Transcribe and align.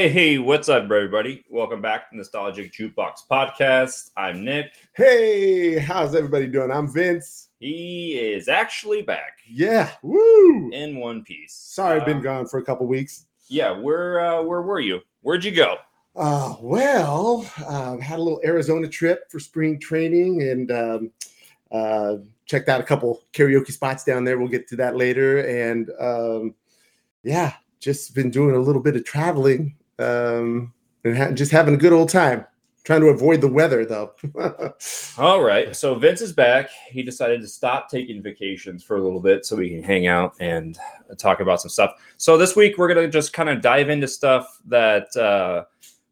Hey, 0.00 0.38
what's 0.38 0.68
up, 0.68 0.84
everybody? 0.84 1.44
Welcome 1.50 1.82
back 1.82 2.08
to 2.08 2.16
Nostalgic 2.16 2.72
Jukebox 2.72 3.14
Podcast. 3.28 4.12
I'm 4.16 4.44
Nic. 4.44 4.66
Hey, 4.94 5.76
how's 5.76 6.14
everybody 6.14 6.46
doing? 6.46 6.70
I'm 6.70 6.86
Vince. 6.86 7.48
He 7.58 8.12
is 8.12 8.46
actually 8.46 9.02
back 9.02 9.38
Yeah, 9.44 9.90
woo! 10.02 10.70
in 10.70 10.98
one 11.00 11.24
piece. 11.24 11.52
Sorry, 11.52 11.98
I've 11.98 12.06
been 12.06 12.18
Uh, 12.18 12.20
gone 12.20 12.46
for 12.46 12.58
a 12.58 12.64
couple 12.64 12.86
weeks. 12.86 13.26
Yeah, 13.48 13.72
where 13.76 14.20
uh, 14.20 14.40
where 14.42 14.62
were 14.62 14.78
you? 14.78 15.00
Where'd 15.22 15.44
you 15.44 15.50
go? 15.50 15.78
Uh, 16.14 16.54
well, 16.60 17.44
uh, 17.66 17.96
had 17.96 18.20
a 18.20 18.22
little 18.22 18.40
Arizona 18.44 18.86
trip 18.86 19.28
for 19.28 19.40
spring 19.40 19.80
training 19.80 20.42
and 20.42 20.70
um, 20.70 21.10
uh, 21.72 22.18
checked 22.46 22.68
out 22.68 22.80
a 22.80 22.84
couple 22.84 23.24
karaoke 23.32 23.72
spots 23.72 24.04
down 24.04 24.22
there. 24.22 24.38
We'll 24.38 24.46
get 24.46 24.68
to 24.68 24.76
that 24.76 24.94
later. 24.96 25.40
And 25.40 25.90
um, 25.98 26.54
yeah, 27.24 27.54
just 27.80 28.14
been 28.14 28.30
doing 28.30 28.54
a 28.54 28.60
little 28.60 28.80
bit 28.80 28.94
of 28.94 29.02
traveling 29.04 29.74
um, 29.98 30.72
and 31.04 31.16
ha- 31.16 31.30
just 31.30 31.52
having 31.52 31.74
a 31.74 31.78
good 31.78 31.92
old 31.92 32.08
time. 32.08 32.46
Trying 32.84 33.00
to 33.02 33.08
avoid 33.08 33.42
the 33.42 33.48
weather 33.48 33.84
though. 33.84 34.14
All 35.18 35.42
right, 35.42 35.76
so 35.76 35.94
Vince 35.96 36.22
is 36.22 36.32
back. 36.32 36.70
He 36.88 37.02
decided 37.02 37.42
to 37.42 37.48
stop 37.48 37.90
taking 37.90 38.22
vacations 38.22 38.82
for 38.82 38.96
a 38.96 39.02
little 39.02 39.20
bit 39.20 39.44
so 39.44 39.56
we 39.56 39.68
can 39.68 39.82
hang 39.82 40.06
out 40.06 40.34
and 40.40 40.78
talk 41.18 41.40
about 41.40 41.60
some 41.60 41.68
stuff. 41.68 41.92
So 42.16 42.38
this 42.38 42.56
week 42.56 42.78
we're 42.78 42.88
gonna 42.88 43.08
just 43.08 43.34
kind 43.34 43.50
of 43.50 43.60
dive 43.60 43.90
into 43.90 44.08
stuff 44.08 44.58
that 44.68 45.14
uh, 45.16 45.64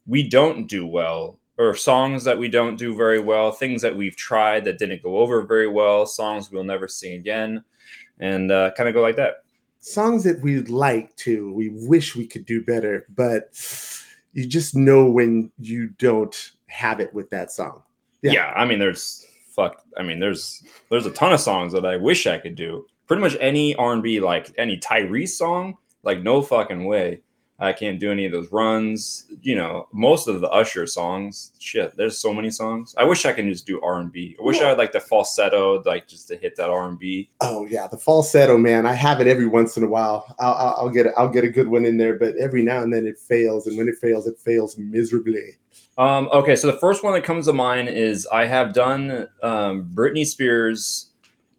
we 0.07 0.29
don't 0.29 0.67
do 0.67 0.87
well, 0.87 1.39
or 1.57 1.75
songs 1.75 2.25
that 2.25 2.37
we 2.37 2.49
don't 2.49 2.77
do 2.77 2.95
very 2.95 3.21
well, 3.21 3.53
things 3.53 3.81
that 3.81 3.97
we've 3.97 4.17
tried 4.17 4.65
that 4.67 4.79
didn't 4.79 5.03
go 5.03 5.17
over 5.17 5.47
very 5.47 5.69
well, 5.69 6.05
songs 6.05 6.51
we'll 6.51 6.63
never 6.63 6.89
sing 6.89 7.15
again, 7.15 7.65
and 8.19 8.53
uh, 8.53 8.71
kind 8.77 8.87
of 8.87 8.95
go 8.95 9.01
like 9.01 9.17
that. 9.17 9.46
Songs 9.87 10.25
that 10.25 10.41
we'd 10.41 10.69
like 10.69 11.15
to, 11.17 11.53
we 11.53 11.69
wish 11.71 12.17
we 12.17 12.27
could 12.27 12.45
do 12.45 12.61
better, 12.61 13.07
but 13.15 13.55
you 14.33 14.45
just 14.45 14.75
know 14.75 15.09
when 15.09 15.51
you 15.59 15.89
don't 15.99 16.53
have 16.67 16.99
it 17.01 17.15
with 17.15 17.31
that 17.31 17.53
song. 17.53 17.83
Yeah. 18.23 18.33
Yeah. 18.33 18.53
I 18.57 18.65
mean, 18.65 18.81
there's 18.81 19.25
fuck. 19.55 19.83
I 19.97 20.03
mean, 20.03 20.19
there's 20.19 20.63
there's 20.91 21.07
a 21.07 21.13
ton 21.13 21.33
of 21.33 21.41
songs 21.41 21.73
that 21.73 21.87
I 21.87 21.97
wish 21.97 22.27
I 22.27 22.39
could 22.39 22.57
do. 22.57 22.85
Pretty 23.07 23.23
much 23.23 23.37
any 23.41 23.77
R 23.77 23.93
and 23.93 24.03
B, 24.03 24.19
like 24.19 24.53
any 24.59 24.77
Tyrese 24.77 25.29
song, 25.29 25.79
like 26.03 26.21
no 26.21 26.43
fucking 26.43 26.85
way. 26.85 27.21
I 27.59 27.73
can't 27.73 27.99
do 27.99 28.13
any 28.13 28.27
of 28.27 28.33
those 28.33 28.53
runs. 28.53 29.25
You 29.41 29.57
know, 29.57 29.89
most 29.93 30.29
of 30.29 30.41
the 30.41 30.51
Usher 30.51 30.87
songs. 30.87 31.53
Shit, 31.59 31.97
there's 31.97 32.19
so 32.19 32.35
many 32.35 32.51
songs. 32.51 32.95
I 32.99 33.05
wish 33.05 33.25
I 33.25 33.33
could 33.33 33.47
just 33.47 33.67
do 33.67 33.81
R 33.81 34.01
and 34.01 34.13
B. 34.13 34.37
I 34.39 34.43
wish 34.43 34.61
I 34.61 34.69
had 34.69 34.79
like 34.79 34.93
the 34.93 35.01
falsetto, 35.01 35.83
like 35.85 36.07
just 36.07 36.29
to 36.29 36.37
hit 36.37 36.57
that 36.57 36.69
R 36.69 36.89
and 36.89 36.99
B. 36.99 37.31
Oh 37.41 37.67
yeah, 37.67 37.87
the 37.87 37.97
falsetto, 37.97 38.59
man. 38.59 38.85
I 38.85 38.93
have 38.93 39.21
it 39.21 39.27
every 39.27 39.47
once 39.47 39.77
in 39.77 39.85
a 39.85 39.89
while. 39.89 40.35
I'll, 40.39 40.55
I'll, 40.55 40.75
I'll 40.81 40.91
get 40.91 41.07
I'll 41.17 41.31
get 41.31 41.45
a 41.45 41.51
good 41.51 41.69
one 41.69 41.87
in 41.87 41.97
there, 41.97 42.19
but 42.19 42.37
every 42.37 42.63
now 42.63 42.83
and 42.83 42.93
then 42.93 43.07
it 43.07 43.19
fails, 43.19 43.67
and 43.67 43.79
when 43.79 43.89
it 43.89 43.97
fails, 43.97 44.27
it 44.27 44.39
fails 44.39 44.77
miserably. 44.77 45.57
Um, 45.99 46.29
okay, 46.33 46.57
so 46.57 46.67
the 46.67 46.79
first 46.79 47.03
one 47.03 47.15
that 47.15 47.25
comes 47.25 47.47
to 47.47 47.55
mind 47.55 47.89
is 47.89 48.27
I 48.27 48.45
have 48.45 48.75
done 48.75 49.29
um, 49.43 49.91
Britney 49.95 50.27
Spears, 50.27 51.11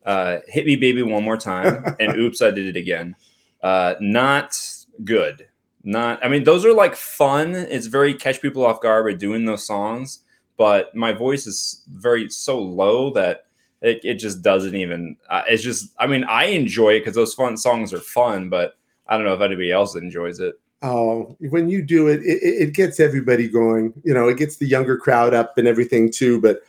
uh, 0.05 0.37
"Hit 0.47 0.67
Me 0.67 0.75
Baby 0.75 1.01
One 1.01 1.23
More 1.23 1.37
Time," 1.37 1.95
and 1.99 2.15
"Oops, 2.17 2.39
I 2.39 2.51
Did 2.51 2.67
It 2.67 2.79
Again." 2.79 3.15
Uh, 3.63 3.95
not 3.99 4.55
good. 5.03 5.46
Not. 5.87 6.19
I 6.21 6.27
mean, 6.27 6.43
those 6.43 6.65
are 6.65 6.73
like 6.73 6.97
fun. 6.97 7.55
It's 7.55 7.85
very 7.85 8.13
catch 8.13 8.41
people 8.41 8.65
off 8.65 8.81
guard 8.81 9.05
by 9.05 9.13
doing 9.13 9.45
those 9.45 9.65
songs, 9.65 10.19
but 10.57 10.93
my 10.93 11.13
voice 11.13 11.47
is 11.47 11.83
very 11.87 12.29
so 12.29 12.59
low 12.59 13.09
that 13.11 13.45
it, 13.81 14.01
it 14.03 14.15
just 14.15 14.41
doesn't 14.41 14.75
even. 14.75 15.15
Uh, 15.29 15.43
it's 15.47 15.63
just. 15.63 15.93
I 15.97 16.05
mean, 16.05 16.25
I 16.25 16.47
enjoy 16.47 16.95
it 16.95 16.99
because 16.99 17.15
those 17.15 17.33
fun 17.33 17.55
songs 17.55 17.93
are 17.93 18.01
fun, 18.01 18.49
but 18.49 18.77
I 19.07 19.15
don't 19.15 19.25
know 19.25 19.33
if 19.33 19.39
anybody 19.39 19.71
else 19.71 19.95
enjoys 19.95 20.41
it. 20.41 20.59
Oh, 20.81 21.37
when 21.39 21.69
you 21.69 21.81
do 21.81 22.09
it, 22.09 22.19
it, 22.19 22.43
it 22.43 22.73
gets 22.73 22.99
everybody 22.99 23.47
going. 23.47 23.93
You 24.03 24.13
know, 24.13 24.27
it 24.27 24.37
gets 24.37 24.57
the 24.57 24.67
younger 24.67 24.97
crowd 24.97 25.33
up 25.33 25.57
and 25.57 25.69
everything 25.69 26.11
too. 26.11 26.41
But 26.41 26.63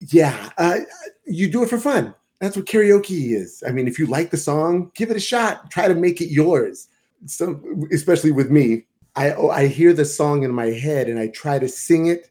yeah, 0.00 0.50
uh, 0.58 0.80
you 1.24 1.50
do 1.50 1.62
it 1.62 1.70
for 1.70 1.78
fun. 1.78 2.14
That's 2.38 2.54
what 2.54 2.66
karaoke 2.66 3.34
is. 3.34 3.64
I 3.66 3.70
mean, 3.70 3.88
if 3.88 3.98
you 3.98 4.04
like 4.04 4.30
the 4.30 4.36
song, 4.36 4.92
give 4.94 5.10
it 5.10 5.16
a 5.16 5.20
shot. 5.20 5.70
Try 5.70 5.88
to 5.88 5.94
make 5.94 6.20
it 6.20 6.28
yours. 6.28 6.87
So, 7.26 7.60
especially 7.92 8.32
with 8.32 8.50
me, 8.50 8.86
I 9.16 9.32
oh, 9.32 9.50
I 9.50 9.66
hear 9.66 9.92
the 9.92 10.04
song 10.04 10.42
in 10.44 10.52
my 10.52 10.66
head 10.66 11.08
and 11.08 11.18
I 11.18 11.28
try 11.28 11.58
to 11.58 11.68
sing 11.68 12.06
it 12.06 12.30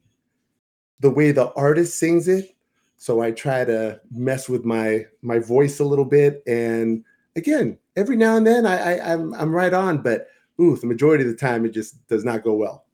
the 1.00 1.10
way 1.10 1.32
the 1.32 1.52
artist 1.54 2.00
sings 2.00 2.28
it. 2.28 2.56
So 2.98 3.22
I 3.22 3.32
try 3.32 3.66
to 3.66 4.00
mess 4.12 4.50
with 4.50 4.66
my 4.66 5.06
my 5.22 5.40
voice 5.40 5.80
a 5.80 5.86
little 5.86 6.06
bit. 6.06 6.42
And 6.48 7.04
again, 7.36 7.78
every 7.96 8.16
now 8.16 8.38
and 8.38 8.48
then 8.48 8.66
I, 8.66 8.96
I 8.98 9.14
I'm 9.14 9.34
I'm 9.36 9.54
right 9.54 9.74
on, 9.74 10.02
but 10.02 10.28
ooh, 10.60 10.76
the 10.78 10.88
majority 10.88 11.24
of 11.24 11.30
the 11.30 11.36
time 11.36 11.66
it 11.66 11.74
just 11.74 12.08
does 12.08 12.24
not 12.26 12.44
go 12.44 12.54
well. 12.54 12.86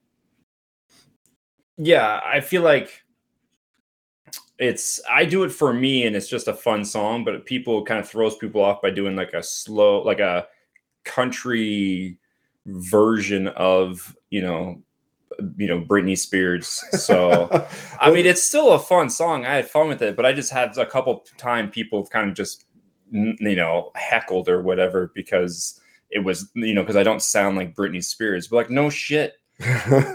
yeah 1.77 2.19
i 2.23 2.39
feel 2.39 2.61
like 2.61 3.03
it's 4.59 5.01
i 5.09 5.25
do 5.25 5.43
it 5.43 5.51
for 5.51 5.73
me 5.73 6.05
and 6.05 6.15
it's 6.15 6.27
just 6.27 6.47
a 6.47 6.53
fun 6.53 6.85
song 6.85 7.23
but 7.23 7.45
people 7.45 7.83
kind 7.83 7.99
of 7.99 8.07
throws 8.07 8.37
people 8.37 8.61
off 8.61 8.81
by 8.81 8.89
doing 8.91 9.15
like 9.15 9.33
a 9.33 9.41
slow 9.41 10.01
like 10.03 10.19
a 10.19 10.47
country 11.03 12.17
version 12.65 13.47
of 13.49 14.15
you 14.29 14.41
know 14.41 14.81
you 15.57 15.67
know 15.67 15.81
britney 15.81 16.17
spears. 16.17 16.83
So 16.91 17.49
i 17.99 18.11
mean 18.11 18.25
it's 18.25 18.41
still 18.41 18.73
a 18.73 18.79
fun 18.79 19.09
song. 19.09 19.45
I 19.45 19.55
had 19.55 19.69
fun 19.69 19.87
with 19.87 20.01
it 20.01 20.15
but 20.15 20.25
i 20.25 20.33
just 20.33 20.51
had 20.51 20.77
a 20.77 20.85
couple 20.85 21.25
time 21.37 21.69
people 21.69 22.05
kind 22.05 22.29
of 22.29 22.35
just 22.35 22.65
you 23.11 23.55
know 23.55 23.91
heckled 23.95 24.49
or 24.49 24.61
whatever 24.61 25.11
because 25.13 25.79
it 26.09 26.19
was 26.19 26.49
you 26.55 26.73
know 26.73 26.81
because 26.81 26.95
i 26.95 27.03
don't 27.03 27.21
sound 27.21 27.57
like 27.57 27.75
britney 27.75 28.03
spears. 28.03 28.47
But 28.47 28.55
like 28.57 28.69
no 28.69 28.89
shit. 28.89 29.33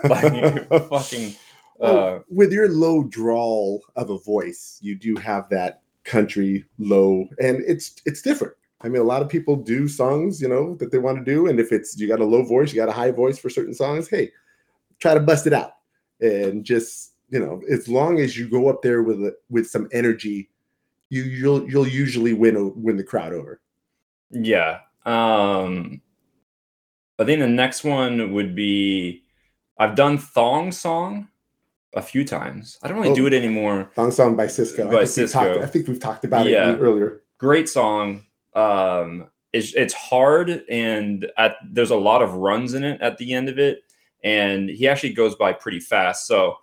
Like 0.05 0.69
fucking 0.89 1.35
uh 1.81 1.93
Well, 1.93 2.25
with 2.29 2.53
your 2.53 2.69
low 2.69 3.05
drawl 3.05 3.83
of 3.97 4.11
a 4.11 4.19
voice, 4.19 4.79
you 4.83 4.97
do 4.97 5.17
have 5.17 5.49
that 5.51 5.83
country 6.05 6.65
low, 6.79 7.29
and 7.41 7.63
it's 7.67 7.97
it's 8.05 8.23
different. 8.23 8.55
I 8.81 8.89
mean, 8.89 9.01
a 9.03 9.05
lot 9.05 9.23
of 9.23 9.29
people 9.29 9.57
do 9.57 9.89
songs, 9.89 10.41
you 10.41 10.49
know, 10.49 10.77
that 10.77 10.93
they 10.93 10.99
want 10.99 11.19
to 11.19 11.25
do, 11.25 11.49
and 11.49 11.59
if 11.59 11.73
it's 11.73 11.99
you 11.99 12.07
got 12.07 12.21
a 12.21 12.25
low 12.25 12.45
voice, 12.45 12.73
you 12.73 12.77
got 12.77 12.89
a 12.89 12.93
high 12.93 13.11
voice 13.11 13.39
for 13.39 13.51
certain 13.51 13.75
songs. 13.75 14.09
Hey, 14.09 14.31
try 15.01 15.15
to 15.15 15.21
bust 15.21 15.47
it 15.47 15.53
out, 15.53 15.73
and 16.21 16.65
just 16.65 17.15
you 17.31 17.39
know, 17.41 17.61
as 17.71 17.89
long 17.89 18.21
as 18.21 18.39
you 18.39 18.49
go 18.49 18.69
up 18.69 18.81
there 18.83 19.03
with 19.03 19.21
a, 19.23 19.37
with 19.51 19.67
some 19.69 19.89
energy, 19.93 20.49
you 21.11 21.25
you'll 21.25 21.69
you'll 21.69 21.87
usually 21.89 22.33
win 22.35 22.73
win 22.83 22.97
the 22.97 23.05
crowd 23.05 23.33
over. 23.33 23.61
Yeah. 24.31 24.81
Um 25.05 26.01
I 27.19 27.25
think 27.25 27.41
the 27.41 27.49
next 27.49 27.83
one 27.85 28.33
would 28.33 28.55
be 28.55 29.25
I've 29.79 29.95
done 29.97 30.19
Thong 30.19 30.71
Song 30.73 31.29
a 31.95 32.03
few 32.03 32.25
times. 32.25 32.79
I 32.83 32.89
don't 32.89 32.99
really 33.01 33.15
do 33.15 33.25
Oh. 33.25 33.27
it 33.27 33.33
anymore. 33.35 33.91
Thong 33.95 34.11
song 34.11 34.37
by 34.37 34.47
Sisqó. 34.47 34.91
By 34.91 35.01
I 35.01 35.05
think 35.07 35.17
we've 35.17 35.31
talked- 35.33 35.49
Sisqó. 35.51 35.63
I 35.63 35.67
think 35.67 35.89
we've 35.89 36.01
talked 36.01 36.25
about 36.25 36.47
Yeah. 36.47 36.73
it 36.73 36.79
earlier. 36.79 37.23
Great 37.39 37.69
song. 37.69 38.25
Um 38.59 39.29
it's 39.53 39.75
it's 39.75 39.95
hard 39.95 40.65
and 40.69 41.27
at, 41.39 41.57
there's 41.71 41.91
a 41.91 41.97
lot 41.97 42.23
of 42.23 42.35
runs 42.35 42.75
in 42.75 42.85
it 42.85 43.01
at 43.01 43.17
the 43.19 43.33
end 43.33 43.49
of 43.49 43.59
it 43.59 43.83
and 44.25 44.69
he 44.69 44.89
actually 44.89 45.13
goes 45.13 45.35
by 45.35 45.53
pretty 45.53 45.81
fast. 45.81 46.27
So 46.27 46.57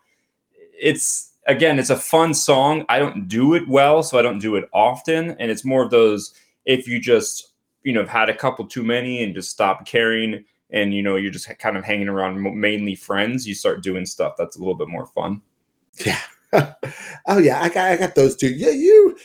it's 0.80 1.34
again 1.48 1.80
it's 1.80 1.90
a 1.90 1.96
fun 1.98 2.34
song. 2.34 2.86
I 2.90 3.00
don't 3.00 3.28
do 3.28 3.54
it 3.56 3.68
well, 3.68 4.04
so 4.04 4.20
I 4.20 4.22
don't 4.22 4.40
do 4.40 4.56
it 4.56 4.70
often 4.74 5.32
and 5.40 5.50
it's 5.52 5.66
more 5.66 5.84
of 5.84 5.92
those 5.92 6.34
if 6.66 6.88
you 6.88 7.00
just 7.00 7.54
you 7.84 7.94
know 7.94 8.02
have 8.02 8.10
had 8.10 8.30
a 8.30 8.36
couple 8.38 8.68
too 8.68 8.84
many 8.84 9.24
and 9.24 9.34
just 9.34 9.52
stop 9.52 9.86
caring 9.86 10.44
and 10.72 10.94
you 10.94 11.04
know 11.04 11.16
you're 11.16 11.32
just 11.32 11.48
kind 11.60 11.78
of 11.78 11.84
hanging 11.84 12.10
around 12.10 12.42
mainly 12.60 12.96
friends 12.96 13.48
you 13.48 13.54
start 13.54 13.84
doing 13.84 14.06
stuff 14.06 14.34
that's 14.38 14.56
a 14.56 14.60
little 14.60 14.76
bit 14.76 14.88
more 14.88 15.06
fun 15.08 15.42
Yeah. 16.06 16.20
oh 17.28 17.38
yeah, 17.38 17.62
I 17.62 17.70
got 17.70 17.92
I 17.92 17.98
got 17.98 18.16
those 18.16 18.36
two. 18.36 18.50
Yeah, 18.50 18.70
you 18.70 19.18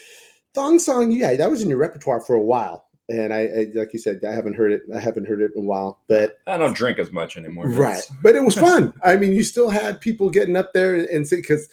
thong 0.54 0.78
song. 0.78 1.12
Yeah, 1.12 1.34
that 1.36 1.50
was 1.50 1.62
in 1.62 1.68
your 1.68 1.78
repertoire 1.78 2.20
for 2.20 2.34
a 2.34 2.42
while, 2.42 2.86
and 3.10 3.34
I, 3.34 3.40
I 3.40 3.66
like 3.74 3.92
you 3.92 3.98
said, 3.98 4.24
I 4.24 4.32
haven't 4.32 4.54
heard 4.54 4.72
it. 4.72 4.82
I 4.94 5.00
haven't 5.00 5.26
heard 5.26 5.40
it 5.40 5.52
in 5.56 5.62
a 5.62 5.66
while, 5.66 6.00
but 6.08 6.38
i 6.46 6.56
don't 6.56 6.76
drink 6.76 6.98
as 6.98 7.10
much 7.10 7.36
anymore 7.36 7.68
right. 7.68 8.08
But 8.22 8.36
it 8.36 8.44
was 8.44 8.54
fun. 8.68 8.92
I 9.02 9.16
mean, 9.16 9.32
you 9.32 9.42
still 9.42 9.68
had 9.68 10.00
people 10.00 10.30
getting 10.30 10.56
up 10.56 10.72
there 10.72 10.94
and 10.94 11.26
sing 11.26 11.40
because, 11.40 11.68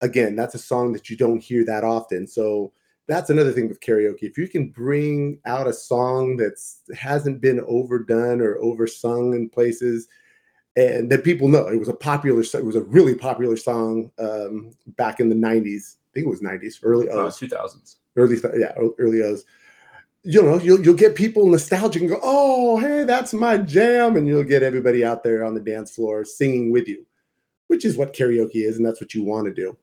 again, 0.00 0.34
that's 0.36 0.54
a 0.54 0.58
song 0.58 0.92
that 0.92 1.08
you 1.08 1.16
don't 1.16 1.42
hear 1.42 1.64
that 1.64 1.84
often. 1.84 2.26
So 2.26 2.72
that's 3.06 3.30
another 3.30 3.52
thing 3.52 3.68
with 3.68 3.80
karaoke. 3.80 4.22
If 4.22 4.36
you 4.36 4.48
can 4.48 4.68
bring 4.68 5.38
out 5.44 5.68
a 5.68 5.72
song 5.72 6.36
that's 6.36 6.80
hasn't 6.94 7.40
been 7.40 7.60
overdone 7.66 8.40
or 8.40 8.56
oversung 8.58 9.34
in 9.34 9.48
places, 9.48 10.08
and 10.76 11.08
that 11.12 11.22
people 11.22 11.46
know 11.46 11.68
it 11.68 11.78
was 11.78 11.88
a 11.88 11.94
popular, 11.94 12.40
it 12.40 12.64
was 12.64 12.74
a 12.74 12.82
really 12.82 13.14
popular 13.14 13.56
song 13.56 14.10
um, 14.18 14.72
back 14.96 15.20
in 15.20 15.28
the 15.28 15.36
'90s. 15.36 15.96
I 15.96 16.10
think 16.14 16.26
it 16.26 16.30
was 16.30 16.40
'90s, 16.40 16.80
early 16.82 17.08
O's, 17.10 17.38
2000s 17.38 17.96
early 18.16 18.36
yeah, 18.58 18.72
early 18.98 19.22
O's. 19.22 19.44
You 20.22 20.42
know, 20.42 20.58
you'll 20.58 20.80
you'll 20.80 20.94
get 20.94 21.14
people 21.14 21.46
nostalgic 21.46 22.02
and 22.02 22.10
go, 22.10 22.20
"Oh, 22.22 22.78
hey, 22.78 23.04
that's 23.04 23.34
my 23.34 23.58
jam," 23.58 24.16
and 24.16 24.26
you'll 24.26 24.44
get 24.44 24.62
everybody 24.62 25.04
out 25.04 25.22
there 25.22 25.44
on 25.44 25.54
the 25.54 25.60
dance 25.60 25.94
floor 25.94 26.24
singing 26.24 26.72
with 26.72 26.88
you, 26.88 27.04
which 27.66 27.84
is 27.84 27.96
what 27.96 28.14
karaoke 28.14 28.66
is, 28.66 28.76
and 28.76 28.86
that's 28.86 29.00
what 29.00 29.14
you 29.14 29.22
want 29.22 29.46
to 29.46 29.52
do. 29.52 29.76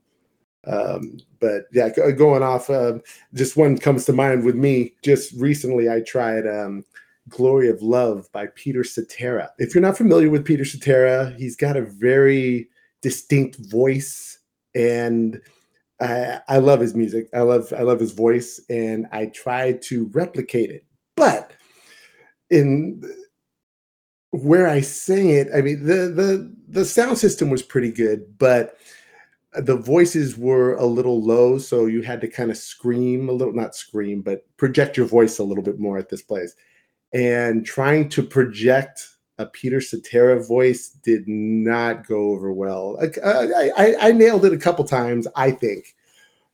Um, 0.65 1.17
but 1.39 1.65
yeah, 1.71 1.89
going 1.89 2.43
off, 2.43 2.69
um, 2.69 3.01
just 3.33 3.57
one 3.57 3.77
comes 3.77 4.05
to 4.05 4.13
mind 4.13 4.43
with 4.43 4.55
me. 4.55 4.93
Just 5.03 5.33
recently, 5.33 5.89
I 5.89 6.01
tried 6.01 6.47
um, 6.47 6.85
Glory 7.29 7.69
of 7.69 7.81
Love 7.81 8.31
by 8.31 8.47
Peter 8.55 8.83
Cetera. 8.83 9.51
If 9.57 9.73
you're 9.73 9.81
not 9.81 9.97
familiar 9.97 10.29
with 10.29 10.45
Peter 10.45 10.65
Cetera, 10.65 11.33
he's 11.37 11.55
got 11.55 11.77
a 11.77 11.81
very 11.81 12.69
distinct 13.01 13.57
voice 13.57 14.39
and 14.75 15.41
I, 16.01 16.57
love 16.57 16.79
his 16.79 16.95
music. 16.95 17.27
I 17.33 17.41
love 17.41 17.71
I 17.77 17.83
love 17.83 17.99
his 17.99 18.11
voice 18.11 18.59
and 18.69 19.07
I 19.11 19.27
try 19.27 19.73
to 19.73 20.09
replicate 20.13 20.71
it. 20.71 20.85
But 21.15 21.53
in 22.49 23.01
where 24.31 24.67
I 24.67 24.81
sang 24.81 25.29
it, 25.29 25.49
I 25.53 25.61
mean 25.61 25.85
the 25.85 26.07
the 26.09 26.55
the 26.67 26.85
sound 26.85 27.17
system 27.17 27.49
was 27.49 27.61
pretty 27.61 27.91
good, 27.91 28.37
but 28.37 28.77
the 29.53 29.75
voices 29.75 30.37
were 30.37 30.75
a 30.75 30.85
little 30.85 31.21
low, 31.21 31.57
so 31.57 31.85
you 31.85 32.01
had 32.01 32.21
to 32.21 32.27
kind 32.27 32.49
of 32.49 32.57
scream 32.57 33.27
a 33.27 33.33
little, 33.33 33.53
not 33.53 33.75
scream, 33.75 34.21
but 34.21 34.45
project 34.57 34.95
your 34.95 35.05
voice 35.05 35.39
a 35.39 35.43
little 35.43 35.63
bit 35.63 35.77
more 35.77 35.97
at 35.97 36.09
this 36.09 36.21
place. 36.21 36.55
And 37.13 37.65
trying 37.65 38.07
to 38.09 38.23
project 38.23 39.05
a 39.41 39.47
Peter 39.47 39.81
Cetera 39.81 40.41
voice 40.41 40.89
did 40.89 41.27
not 41.27 42.05
go 42.07 42.29
over 42.29 42.53
well. 42.53 42.97
I, 43.01 43.71
I, 43.75 43.95
I 43.99 44.11
nailed 44.11 44.45
it 44.45 44.53
a 44.53 44.57
couple 44.57 44.85
times, 44.85 45.27
I 45.35 45.51
think. 45.51 45.95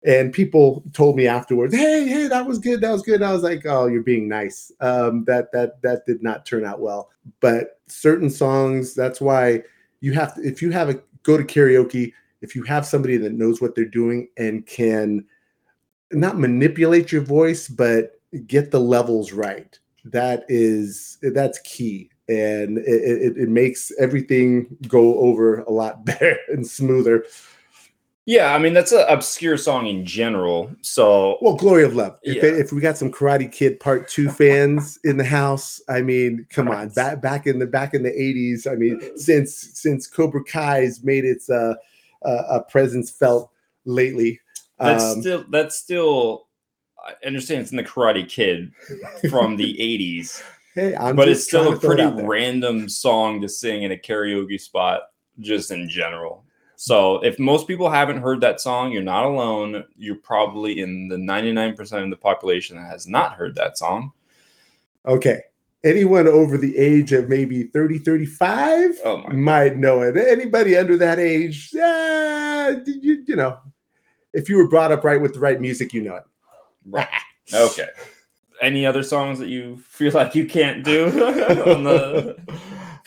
And 0.05 0.31
people 0.31 0.83
told 0.93 1.17
me 1.17 1.27
afterwards, 1.27 1.75
"Hey, 1.75 2.07
hey, 2.07 2.27
that 2.27 2.45
was 2.45 2.59
good. 2.59 2.81
That 2.81 2.91
was 2.91 3.01
good." 3.01 3.21
I 3.21 3.33
was 3.33 3.43
like, 3.43 3.65
"Oh, 3.65 3.87
you're 3.87 4.03
being 4.03 4.29
nice." 4.29 4.71
Um, 4.79 5.25
that 5.25 5.51
that 5.51 5.81
that 5.81 6.05
did 6.05 6.23
not 6.23 6.45
turn 6.45 6.63
out 6.63 6.79
well. 6.79 7.09
But 7.41 7.81
certain 7.87 8.29
songs, 8.29 8.93
that's 8.93 9.19
why 9.19 9.63
you 9.99 10.13
have 10.13 10.35
to. 10.35 10.41
If 10.41 10.61
you 10.61 10.71
have 10.71 10.89
a 10.89 11.01
go 11.23 11.35
to 11.35 11.43
karaoke, 11.43 12.13
if 12.41 12.55
you 12.55 12.63
have 12.63 12.85
somebody 12.85 13.17
that 13.17 13.33
knows 13.33 13.59
what 13.59 13.75
they're 13.75 13.85
doing 13.85 14.29
and 14.37 14.65
can 14.65 15.25
not 16.11 16.37
manipulate 16.37 17.11
your 17.11 17.23
voice, 17.23 17.67
but 17.67 18.21
get 18.45 18.71
the 18.71 18.79
levels 18.79 19.33
right, 19.33 19.77
that 20.05 20.45
is 20.47 21.17
that's 21.21 21.59
key 21.65 22.11
and 22.29 22.77
it, 22.79 22.83
it, 22.85 23.37
it, 23.37 23.49
makes 23.49 23.91
everything 23.99 24.75
go 24.87 25.17
over 25.19 25.59
a 25.61 25.71
lot 25.71 26.05
better 26.05 26.37
and 26.49 26.67
smoother. 26.67 27.25
Yeah, 28.25 28.53
I 28.53 28.59
mean 28.59 28.73
that's 28.73 28.91
an 28.91 29.05
obscure 29.07 29.55
song 29.55 29.87
in 29.87 30.03
general. 30.03 30.69
So, 30.81 31.37
well, 31.41 31.55
"Glory 31.55 31.85
of 31.85 31.95
Love." 31.95 32.19
If, 32.23 32.35
yeah. 32.35 32.43
if 32.43 32.73
we 32.73 32.81
got 32.81 32.97
some 32.97 33.09
Karate 33.09 33.49
Kid 33.49 33.79
Part 33.79 34.09
Two 34.09 34.29
fans 34.29 34.99
in 35.05 35.15
the 35.15 35.23
house, 35.23 35.81
I 35.87 36.01
mean, 36.01 36.45
come 36.49 36.67
on, 36.67 36.89
back 36.89 37.21
back 37.21 37.47
in 37.47 37.57
the 37.57 37.65
back 37.65 37.93
in 37.93 38.03
the 38.03 38.11
eighties. 38.11 38.67
I 38.67 38.75
mean, 38.75 38.99
since 39.17 39.55
since 39.55 40.07
Cobra 40.07 40.43
Kai's 40.43 41.01
made 41.05 41.23
its 41.23 41.49
uh, 41.49 41.75
uh, 42.25 42.59
presence 42.69 43.09
felt 43.09 43.49
lately, 43.85 44.41
that's 44.77 45.03
um, 45.05 45.21
still 45.21 45.45
that's 45.49 45.77
still. 45.77 46.47
I 47.07 47.25
understand 47.25 47.61
it's 47.61 47.71
in 47.71 47.77
the 47.77 47.83
Karate 47.83 48.27
Kid 48.27 48.73
from 49.29 49.55
the 49.55 49.73
'80s. 49.75 50.43
Hey, 50.77 50.95
I'm 50.95 51.15
but 51.15 51.27
it's 51.27 51.43
still 51.43 51.73
a 51.73 51.79
pretty 51.79 52.05
random 52.05 52.87
song 52.87 53.41
to 53.41 53.49
sing 53.49 53.81
in 53.81 53.91
a 53.93 53.97
karaoke 53.97 54.61
spot, 54.61 55.07
just 55.39 55.71
in 55.71 55.89
general. 55.89 56.45
So 56.75 57.15
if 57.23 57.39
most 57.39 57.67
people 57.67 57.89
haven't 57.89 58.21
heard 58.21 58.41
that 58.41 58.61
song, 58.61 58.91
you're 58.91 59.01
not 59.01 59.25
alone. 59.25 59.85
You're 59.95 60.17
probably 60.17 60.79
in 60.81 61.07
the 61.07 61.15
99% 61.15 62.03
of 62.03 62.11
the 62.11 62.15
population 62.15 62.77
that 62.77 62.91
has 62.91 63.07
not 63.07 63.33
heard 63.33 63.55
that 63.55 63.79
song. 63.79 64.11
Okay. 65.07 65.41
Anyone 65.83 66.27
over 66.27 66.59
the 66.59 66.77
age 66.77 67.11
of 67.11 67.27
maybe 67.27 67.63
30, 67.63 67.97
35 67.97 68.99
oh 69.03 69.17
might 69.29 69.77
know 69.77 70.03
it. 70.03 70.15
Anybody 70.15 70.77
under 70.77 70.95
that 70.97 71.17
age, 71.17 71.71
yeah, 71.73 72.75
you, 72.85 73.23
you 73.25 73.35
know, 73.35 73.57
if 74.31 74.47
you 74.47 74.57
were 74.57 74.69
brought 74.69 74.91
up 74.91 75.03
right 75.03 75.19
with 75.19 75.33
the 75.33 75.39
right 75.39 75.59
music, 75.59 75.91
you 75.91 76.03
know 76.03 76.17
it. 76.17 76.23
Right. 76.85 77.07
Okay 77.51 77.87
any 78.61 78.85
other 78.85 79.03
songs 79.03 79.39
that 79.39 79.49
you 79.49 79.77
feel 79.77 80.13
like 80.13 80.35
you 80.35 80.45
can't 80.45 80.83
do 80.83 81.05
on 81.71 81.83
the 81.83 82.37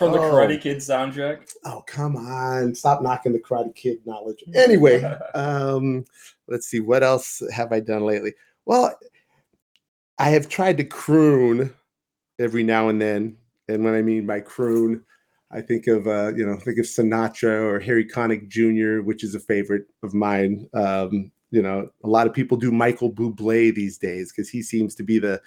from 0.00 0.12
the 0.12 0.18
oh. 0.18 0.32
Karate 0.32 0.60
Kid 0.60 0.78
soundtrack? 0.78 1.52
Oh, 1.66 1.84
come 1.86 2.16
on. 2.16 2.74
Stop 2.74 3.02
knocking 3.02 3.32
the 3.32 3.38
Karate 3.38 3.74
Kid 3.74 3.98
knowledge. 4.06 4.42
Anyway, 4.54 5.02
um, 5.34 6.04
let's 6.48 6.66
see. 6.66 6.80
What 6.80 7.02
else 7.02 7.42
have 7.52 7.72
I 7.72 7.80
done 7.80 8.04
lately? 8.04 8.32
Well, 8.64 8.98
I 10.18 10.30
have 10.30 10.48
tried 10.48 10.78
to 10.78 10.84
croon 10.84 11.74
every 12.38 12.62
now 12.62 12.88
and 12.88 13.00
then. 13.00 13.36
And 13.68 13.84
when 13.84 13.94
I 13.94 14.02
mean 14.02 14.26
by 14.26 14.40
croon, 14.40 15.04
I 15.50 15.60
think 15.60 15.86
of 15.86 16.06
uh, 16.06 16.32
you 16.34 16.46
know, 16.46 16.56
think 16.56 16.78
of 16.78 16.86
Sinatra 16.86 17.60
or 17.60 17.78
Harry 17.78 18.04
Connick 18.04 18.48
Jr., 18.48 19.02
which 19.02 19.22
is 19.22 19.34
a 19.34 19.40
favorite 19.40 19.84
of 20.02 20.14
mine. 20.14 20.68
Um, 20.72 21.30
you 21.50 21.62
know, 21.62 21.90
a 22.04 22.08
lot 22.08 22.26
of 22.26 22.32
people 22.32 22.56
do 22.56 22.70
Michael 22.70 23.12
Bublé 23.12 23.74
these 23.74 23.98
days 23.98 24.32
because 24.32 24.48
he 24.48 24.62
seems 24.62 24.94
to 24.96 25.02
be 25.02 25.18
the 25.18 25.40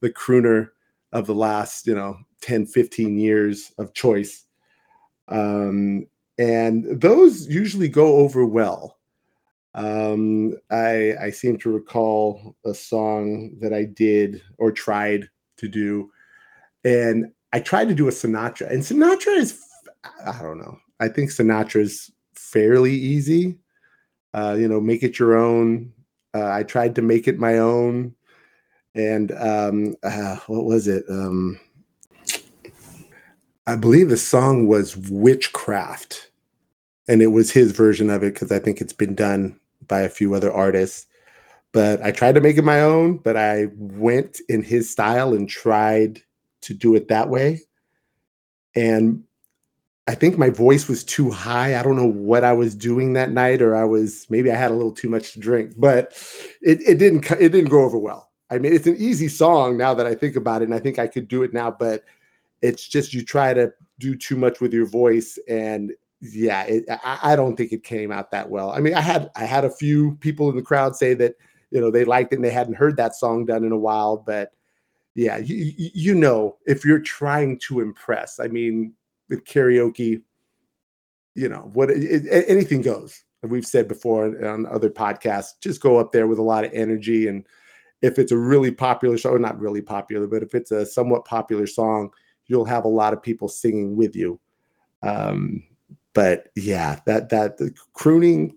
the 0.00 0.10
crooner 0.10 0.70
of 1.12 1.26
the 1.26 1.34
last, 1.34 1.86
you 1.86 1.94
know, 1.94 2.16
10, 2.40 2.66
15 2.66 3.18
years 3.18 3.72
of 3.78 3.92
choice. 3.94 4.46
Um, 5.28 6.06
and 6.38 7.00
those 7.00 7.46
usually 7.46 7.88
go 7.88 8.16
over 8.16 8.44
well. 8.44 8.98
Um, 9.74 10.54
I 10.70 11.14
I 11.20 11.30
seem 11.30 11.58
to 11.58 11.72
recall 11.72 12.56
a 12.64 12.74
song 12.74 13.56
that 13.60 13.72
I 13.72 13.84
did 13.84 14.42
or 14.58 14.70
tried 14.70 15.28
to 15.58 15.68
do, 15.68 16.10
and 16.84 17.32
I 17.52 17.60
tried 17.60 17.88
to 17.88 17.94
do 17.94 18.08
a 18.08 18.10
Sinatra, 18.10 18.70
and 18.70 18.82
Sinatra 18.82 19.36
is 19.36 19.58
I 20.26 20.42
don't 20.42 20.58
know. 20.58 20.76
I 21.00 21.08
think 21.08 21.30
Sinatra 21.30 21.80
is 21.80 22.10
fairly 22.34 22.92
easy 22.92 23.58
uh, 24.34 24.56
you 24.58 24.68
know, 24.68 24.80
make 24.80 25.02
it 25.02 25.18
your 25.18 25.36
own. 25.36 25.92
Uh, 26.34 26.50
I 26.50 26.62
tried 26.62 26.94
to 26.94 27.02
make 27.02 27.28
it 27.28 27.38
my 27.38 27.58
own, 27.58 28.14
and 28.94 29.32
um, 29.32 29.96
uh, 30.02 30.36
what 30.46 30.64
was 30.64 30.88
it? 30.88 31.04
Um, 31.08 31.60
I 33.66 33.76
believe 33.76 34.08
the 34.08 34.16
song 34.16 34.66
was 34.66 34.96
Witchcraft, 34.96 36.30
and 37.08 37.22
it 37.22 37.28
was 37.28 37.50
his 37.50 37.72
version 37.72 38.10
of 38.10 38.22
it 38.22 38.34
because 38.34 38.50
I 38.50 38.58
think 38.58 38.80
it's 38.80 38.92
been 38.92 39.14
done 39.14 39.58
by 39.86 40.00
a 40.00 40.08
few 40.08 40.34
other 40.34 40.52
artists. 40.52 41.06
But 41.72 42.02
I 42.02 42.12
tried 42.12 42.34
to 42.34 42.40
make 42.40 42.58
it 42.58 42.64
my 42.64 42.80
own, 42.80 43.16
but 43.16 43.36
I 43.36 43.68
went 43.76 44.40
in 44.48 44.62
his 44.62 44.90
style 44.90 45.32
and 45.32 45.48
tried 45.48 46.22
to 46.62 46.74
do 46.74 46.94
it 46.94 47.08
that 47.08 47.28
way. 47.28 47.60
And 48.74 49.24
I 50.08 50.16
think 50.16 50.36
my 50.36 50.50
voice 50.50 50.88
was 50.88 51.04
too 51.04 51.30
high. 51.30 51.78
I 51.78 51.82
don't 51.82 51.96
know 51.96 52.10
what 52.10 52.42
I 52.42 52.52
was 52.52 52.74
doing 52.74 53.12
that 53.12 53.30
night, 53.30 53.62
or 53.62 53.76
I 53.76 53.84
was 53.84 54.26
maybe 54.28 54.50
I 54.50 54.56
had 54.56 54.72
a 54.72 54.74
little 54.74 54.92
too 54.92 55.08
much 55.08 55.32
to 55.32 55.40
drink, 55.40 55.74
but 55.76 56.12
it, 56.60 56.80
it 56.82 56.98
didn't 56.98 57.30
it 57.30 57.50
didn't 57.50 57.70
go 57.70 57.84
over 57.84 57.98
well. 57.98 58.30
I 58.50 58.58
mean, 58.58 58.72
it's 58.72 58.86
an 58.86 58.96
easy 58.98 59.28
song 59.28 59.76
now 59.76 59.94
that 59.94 60.06
I 60.06 60.14
think 60.14 60.36
about 60.36 60.62
it, 60.62 60.66
and 60.66 60.74
I 60.74 60.80
think 60.80 60.98
I 60.98 61.06
could 61.06 61.28
do 61.28 61.42
it 61.44 61.54
now, 61.54 61.70
but 61.70 62.02
it's 62.62 62.86
just 62.86 63.14
you 63.14 63.24
try 63.24 63.54
to 63.54 63.72
do 63.98 64.16
too 64.16 64.36
much 64.36 64.60
with 64.60 64.72
your 64.72 64.86
voice, 64.86 65.38
and 65.48 65.92
yeah, 66.20 66.64
it, 66.64 66.84
I, 66.88 67.18
I 67.22 67.36
don't 67.36 67.56
think 67.56 67.72
it 67.72 67.84
came 67.84 68.10
out 68.10 68.32
that 68.32 68.50
well. 68.50 68.70
I 68.72 68.80
mean, 68.80 68.94
I 68.94 69.00
had 69.00 69.30
I 69.36 69.44
had 69.44 69.64
a 69.64 69.70
few 69.70 70.16
people 70.16 70.50
in 70.50 70.56
the 70.56 70.62
crowd 70.62 70.96
say 70.96 71.14
that 71.14 71.36
you 71.70 71.80
know 71.80 71.92
they 71.92 72.04
liked 72.04 72.32
it 72.32 72.36
and 72.36 72.44
they 72.44 72.50
hadn't 72.50 72.74
heard 72.74 72.96
that 72.96 73.14
song 73.14 73.46
done 73.46 73.64
in 73.64 73.72
a 73.72 73.78
while, 73.78 74.16
but 74.16 74.50
yeah, 75.14 75.36
you, 75.36 75.72
you 75.76 76.14
know, 76.14 76.56
if 76.66 76.84
you're 76.84 76.98
trying 76.98 77.58
to 77.60 77.80
impress, 77.80 78.40
I 78.40 78.48
mean, 78.48 78.94
karaoke, 79.36 80.22
you 81.34 81.48
know, 81.48 81.70
what 81.72 81.90
it, 81.90 82.26
it, 82.26 82.44
anything 82.48 82.82
goes. 82.82 83.22
We've 83.42 83.66
said 83.66 83.88
before 83.88 84.24
on 84.46 84.66
other 84.66 84.90
podcasts, 84.90 85.52
just 85.60 85.80
go 85.80 85.98
up 85.98 86.12
there 86.12 86.28
with 86.28 86.38
a 86.38 86.42
lot 86.42 86.64
of 86.64 86.72
energy. 86.72 87.26
And 87.26 87.44
if 88.00 88.18
it's 88.18 88.30
a 88.30 88.36
really 88.36 88.70
popular 88.70 89.18
show, 89.18 89.36
not 89.36 89.58
really 89.58 89.82
popular, 89.82 90.26
but 90.28 90.42
if 90.42 90.54
it's 90.54 90.70
a 90.70 90.86
somewhat 90.86 91.24
popular 91.24 91.66
song, 91.66 92.10
you'll 92.46 92.64
have 92.64 92.84
a 92.84 92.88
lot 92.88 93.12
of 93.12 93.22
people 93.22 93.48
singing 93.48 93.96
with 93.96 94.14
you. 94.14 94.38
Um, 95.02 95.64
but 96.14 96.48
yeah, 96.54 97.00
that 97.06 97.30
that 97.30 97.56
the 97.56 97.74
crooning, 97.94 98.56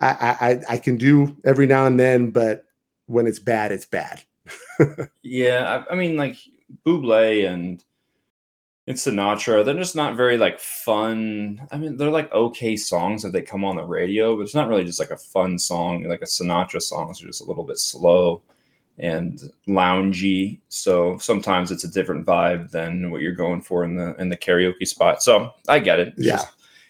I, 0.00 0.60
I 0.68 0.74
I 0.74 0.78
can 0.78 0.96
do 0.96 1.36
every 1.44 1.66
now 1.66 1.86
and 1.86 1.98
then, 1.98 2.30
but 2.30 2.64
when 3.06 3.26
it's 3.26 3.38
bad, 3.38 3.72
it's 3.72 3.86
bad. 3.86 4.22
yeah, 5.22 5.84
I, 5.88 5.92
I 5.92 5.96
mean, 5.96 6.16
like 6.16 6.36
Buble 6.84 7.48
and 7.48 7.82
it's 8.86 9.04
Sinatra. 9.04 9.64
They're 9.64 9.74
just 9.74 9.96
not 9.96 10.16
very 10.16 10.38
like 10.38 10.60
fun. 10.60 11.66
I 11.72 11.76
mean, 11.76 11.96
they're 11.96 12.10
like 12.10 12.32
okay 12.32 12.76
songs 12.76 13.22
that 13.22 13.32
they 13.32 13.42
come 13.42 13.64
on 13.64 13.76
the 13.76 13.84
radio, 13.84 14.36
but 14.36 14.42
it's 14.42 14.54
not 14.54 14.68
really 14.68 14.84
just 14.84 15.00
like 15.00 15.10
a 15.10 15.16
fun 15.16 15.58
song. 15.58 16.04
Like 16.04 16.22
a 16.22 16.26
Sinatra 16.26 16.80
song 16.80 17.10
is 17.10 17.18
just 17.18 17.42
a 17.42 17.44
little 17.44 17.64
bit 17.64 17.78
slow 17.78 18.42
and 18.98 19.52
loungy. 19.68 20.60
So 20.68 21.18
sometimes 21.18 21.72
it's 21.72 21.84
a 21.84 21.90
different 21.90 22.24
vibe 22.24 22.70
than 22.70 23.10
what 23.10 23.22
you're 23.22 23.32
going 23.32 23.60
for 23.60 23.82
in 23.84 23.96
the 23.96 24.14
in 24.20 24.28
the 24.28 24.36
karaoke 24.36 24.86
spot. 24.86 25.20
So 25.20 25.52
I 25.68 25.80
get 25.80 25.98
it. 25.98 26.14
It's 26.16 26.26
yeah. 26.26 26.42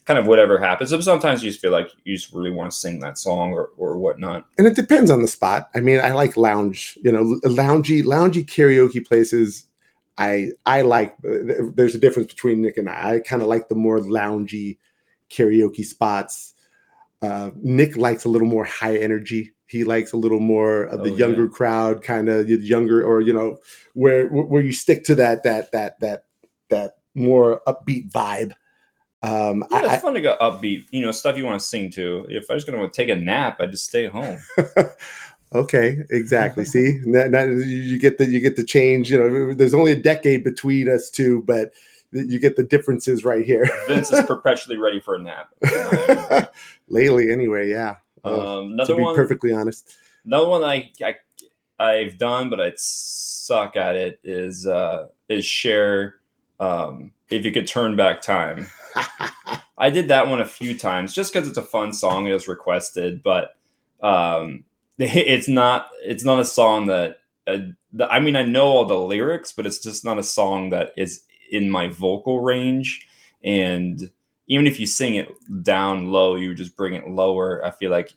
kind 0.05 0.19
of 0.19 0.27
whatever 0.27 0.59
happens. 0.59 0.91
But 0.91 1.03
sometimes 1.03 1.43
you 1.43 1.51
just 1.51 1.63
feel 1.63 1.73
like 1.73 1.89
you 2.05 2.15
just 2.15 2.31
really 2.35 2.51
want 2.51 2.71
to 2.71 2.77
sing 2.77 3.01
that 3.01 3.17
song 3.17 3.53
or 3.53 3.71
or 3.79 3.97
whatnot. 3.97 4.45
And 4.59 4.67
it 4.67 4.77
depends 4.77 5.11
on 5.11 5.23
the 5.23 5.29
spot. 5.29 5.71
I 5.75 5.81
mean, 5.81 6.01
I 6.01 6.13
like 6.13 6.37
lounge, 6.37 6.99
you 7.03 7.11
know, 7.11 7.41
loungy, 7.45 8.05
loungy 8.05 8.45
karaoke 8.45 9.05
places 9.07 9.66
I 10.19 10.53
I 10.65 10.83
like 10.83 11.17
there's 11.23 11.95
a 11.95 11.99
difference 11.99 12.33
between 12.33 12.63
Nic 12.63 12.77
and 12.79 12.89
I. 12.89 13.15
I 13.15 13.21
kind 13.21 13.43
of 13.43 13.49
like 13.49 13.69
the 13.69 13.75
more 13.75 13.99
loungy 14.01 14.79
karaoke 15.31 15.85
spots. 15.85 16.55
Uh, 17.23 17.51
Nic 17.57 17.97
likes 17.97 18.25
a 18.25 18.29
little 18.29 18.49
more 18.49 18.65
high 18.65 18.97
energy 18.97 19.53
he 19.69 19.83
likes 19.85 20.13
a 20.13 20.17
little 20.17 20.39
more 20.41 20.85
of 20.85 21.03
the 21.03 21.11
Oh, 21.11 21.17
younger 21.17 21.45
yeah. 21.45 21.51
crowd, 21.51 22.03
kind 22.03 22.29
of 22.29 22.49
younger, 22.49 23.05
or 23.05 23.21
you 23.21 23.33
know, 23.33 23.59
where 23.95 24.29
where 24.29 24.63
you 24.63 24.73
stick 24.73 25.03
to 25.05 25.15
that 25.17 25.43
that 25.43 25.73
that 25.73 25.99
that 26.01 26.25
that 26.71 26.99
more 27.15 27.61
upbeat 27.67 28.11
vibe. 28.13 28.53
Um, 29.23 29.65
Yeah, 29.73 29.81
it's 29.81 29.89
I, 29.89 29.99
fun 29.99 30.15
to 30.15 30.21
go 30.21 30.37
upbeat, 30.41 30.85
you 30.93 31.01
know, 31.01 31.11
stuff 31.11 31.37
you 31.37 31.45
want 31.45 31.61
to 31.61 31.67
sing 31.67 31.91
to. 31.93 32.27
If 32.29 32.49
I 32.49 32.55
was 32.55 32.65
going 32.65 32.79
to 32.79 32.89
take 32.89 33.09
a 33.09 33.17
nap, 33.17 33.61
I'd 33.61 33.73
just 33.73 33.87
stay 33.87 34.07
home. 34.07 34.39
Okay, 35.55 35.99
exactly. 36.11 36.65
See, 36.65 36.99
you 37.05 37.99
get 37.99 38.19
the 38.19 38.27
you 38.27 38.41
get 38.41 38.57
the 38.57 38.65
change. 38.65 39.11
You 39.11 39.19
know, 39.19 39.55
there's 39.55 39.75
only 39.75 39.93
a 39.93 39.97
decade 39.97 40.43
between 40.45 40.89
us 40.89 41.09
two, 41.09 41.43
but 41.47 41.73
you 42.13 42.39
get 42.39 42.57
the 42.57 42.65
differences 42.65 43.25
right 43.25 43.45
here. 43.45 43.69
Vince 43.87 44.11
is 44.13 44.25
perpetually 44.27 44.77
ready 44.77 45.01
for 45.01 45.15
a 45.15 45.19
nap. 45.19 45.51
Lately, 46.89 47.31
anyway, 47.31 47.69
yeah. 47.71 47.97
Uh, 48.25 48.59
Um, 48.59 48.69
to 48.69 48.75
another 48.75 48.97
be 48.97 49.03
one, 49.03 49.15
perfectly 49.15 49.53
honest. 49.53 49.95
another 50.25 50.49
one 50.49 50.65
I, 50.65 50.91
I 51.03 51.15
I've 51.79 52.19
done, 52.19 52.51
but 52.51 52.61
I 52.61 52.73
suck 52.77 53.77
at 53.77 53.95
it 53.97 54.19
is 54.25 54.67
uh 54.67 55.09
is 55.29 55.45
Cher. 55.47 56.17
Um, 56.59 57.13
if 57.31 57.45
you 57.45 57.53
could 57.53 57.67
turn 57.67 57.97
back 57.97 58.21
time, 58.23 58.67
I 59.79 59.91
did 59.91 60.09
that 60.09 60.27
one 60.27 60.41
a 60.41 60.45
few 60.47 60.77
times 60.77 61.13
just 61.13 61.33
because 61.33 61.49
it's 61.49 61.59
a 61.59 61.63
fun 61.63 61.93
song. 61.93 62.27
It 62.27 62.33
was 62.33 62.49
requested, 62.49 63.23
but 63.23 63.57
um, 64.03 64.65
it's 64.99 65.49
not 65.49 65.91
it's 66.03 66.25
not 66.25 66.41
a 66.41 66.45
song 66.45 66.87
that 66.87 67.19
uh, 67.47 67.59
the, 67.93 68.09
I 68.09 68.21
mean 68.21 68.37
I 68.37 68.43
know 68.43 68.67
all 68.67 68.85
the 68.85 68.99
lyrics, 68.99 69.53
but 69.53 69.67
it's 69.67 69.79
just 69.79 70.05
not 70.05 70.19
a 70.19 70.23
song 70.23 70.71
that 70.71 70.93
is 70.97 71.23
in 71.51 71.71
my 71.71 71.89
vocal 71.89 72.41
range. 72.41 73.07
And 73.45 74.11
even 74.49 74.67
if 74.67 74.81
you 74.81 74.87
sing 74.87 75.17
it 75.17 75.31
down 75.63 76.11
low, 76.11 76.37
you 76.37 76.55
just 76.55 76.77
bring 76.77 76.95
it 76.95 77.09
lower. 77.09 77.65
I 77.65 77.71
feel 77.73 77.91
like 77.91 78.15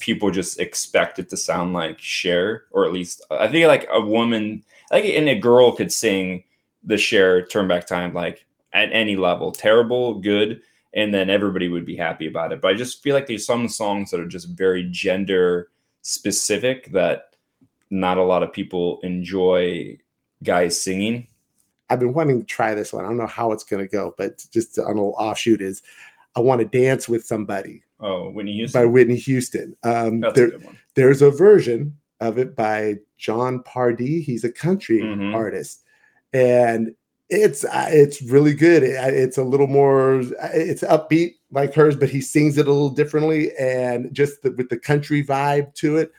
people 0.00 0.30
just 0.30 0.58
expect 0.58 1.18
it 1.18 1.28
to 1.30 1.36
sound 1.36 1.72
like 1.72 1.98
Cher, 1.98 2.64
or 2.72 2.84
at 2.84 2.92
least 2.92 3.24
I 3.30 3.48
think 3.48 3.66
like 3.66 3.86
a 3.90 4.00
woman, 4.00 4.64
like 4.90 5.04
and 5.04 5.28
a 5.28 5.38
girl 5.38 5.72
could 5.72 5.92
sing 5.92 6.44
the 6.82 6.98
Cher 6.98 7.46
"Turn 7.46 7.68
Back 7.68 7.86
Time" 7.86 8.14
like 8.14 8.46
at 8.72 8.92
any 8.92 9.16
level, 9.16 9.52
terrible, 9.52 10.14
good, 10.14 10.60
and 10.92 11.14
then 11.14 11.30
everybody 11.30 11.68
would 11.68 11.86
be 11.86 11.96
happy 11.96 12.26
about 12.26 12.52
it. 12.52 12.60
But 12.60 12.72
I 12.72 12.74
just 12.74 13.02
feel 13.02 13.14
like 13.14 13.26
there's 13.26 13.46
some 13.46 13.68
songs 13.68 14.10
that 14.10 14.20
are 14.20 14.26
just 14.26 14.48
very 14.48 14.88
gender 14.90 15.68
specific 16.06 16.92
that 16.92 17.34
not 17.90 18.18
a 18.18 18.22
lot 18.22 18.42
of 18.42 18.52
people 18.52 19.00
enjoy 19.02 19.98
guys 20.42 20.80
singing. 20.80 21.26
I've 21.90 22.00
been 22.00 22.12
wanting 22.14 22.40
to 22.40 22.46
try 22.46 22.74
this 22.74 22.92
one. 22.92 23.04
I 23.04 23.08
don't 23.08 23.16
know 23.16 23.26
how 23.26 23.52
it's 23.52 23.64
going 23.64 23.84
to 23.84 23.90
go, 23.90 24.14
but 24.18 24.44
just 24.52 24.78
on 24.78 24.92
an 24.92 24.98
offshoot 24.98 25.60
is 25.60 25.82
I 26.34 26.40
want 26.40 26.60
to 26.60 26.66
dance 26.78 27.08
with 27.08 27.24
somebody 27.24 27.82
Oh, 28.00 28.30
Whitney 28.30 28.52
Houston. 28.54 28.82
by 28.82 28.86
Whitney 28.86 29.16
Houston. 29.16 29.76
Um, 29.82 30.20
That's 30.20 30.34
there, 30.36 30.46
a 30.48 30.50
good 30.50 30.64
one. 30.64 30.78
there's 30.94 31.22
a 31.22 31.30
version 31.30 31.96
of 32.20 32.38
it 32.38 32.54
by 32.56 32.96
Jon 33.18 33.60
Pardi. 33.62 34.22
He's 34.22 34.44
a 34.44 34.52
country 34.52 35.00
Mhm. 35.00 35.34
artist, 35.34 35.82
and 36.32 36.94
it's 37.30 37.64
uh, 37.64 37.88
it's 37.90 38.20
really 38.22 38.52
good. 38.54 38.82
It- 38.82 39.14
it's 39.14 39.38
a 39.38 39.44
little 39.44 39.66
more 39.66 40.20
it's 40.52 40.82
upbeat 40.82 41.35
like 41.50 41.74
hers, 41.74 41.96
but 41.96 42.08
he 42.08 42.20
sings 42.20 42.58
it 42.58 42.66
a 42.66 42.72
little 42.72 42.90
differently, 42.90 43.52
and 43.58 44.12
just 44.12 44.42
the, 44.42 44.50
with 44.52 44.68
the 44.68 44.78
country 44.78 45.24
vibe 45.24 45.74
to 45.74 45.96
it. 45.98 46.12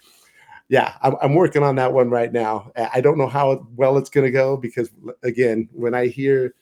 Yeah, 0.70 0.96
I'm, 1.02 1.16
I'm 1.22 1.36
working 1.36 1.64
on 1.64 1.76
that 1.76 1.94
one 1.94 2.10
right 2.10 2.32
now. 2.32 2.72
I 2.94 3.00
don't 3.00 3.18
know 3.18 3.28
how 3.28 3.68
well 3.76 3.98
it's 3.98 4.10
going 4.10 4.26
to 4.26 4.32
go 4.32 4.58
because 4.58 4.90
again, 5.24 5.70
when 5.72 5.94
I 5.94 6.08
hear, 6.08 6.56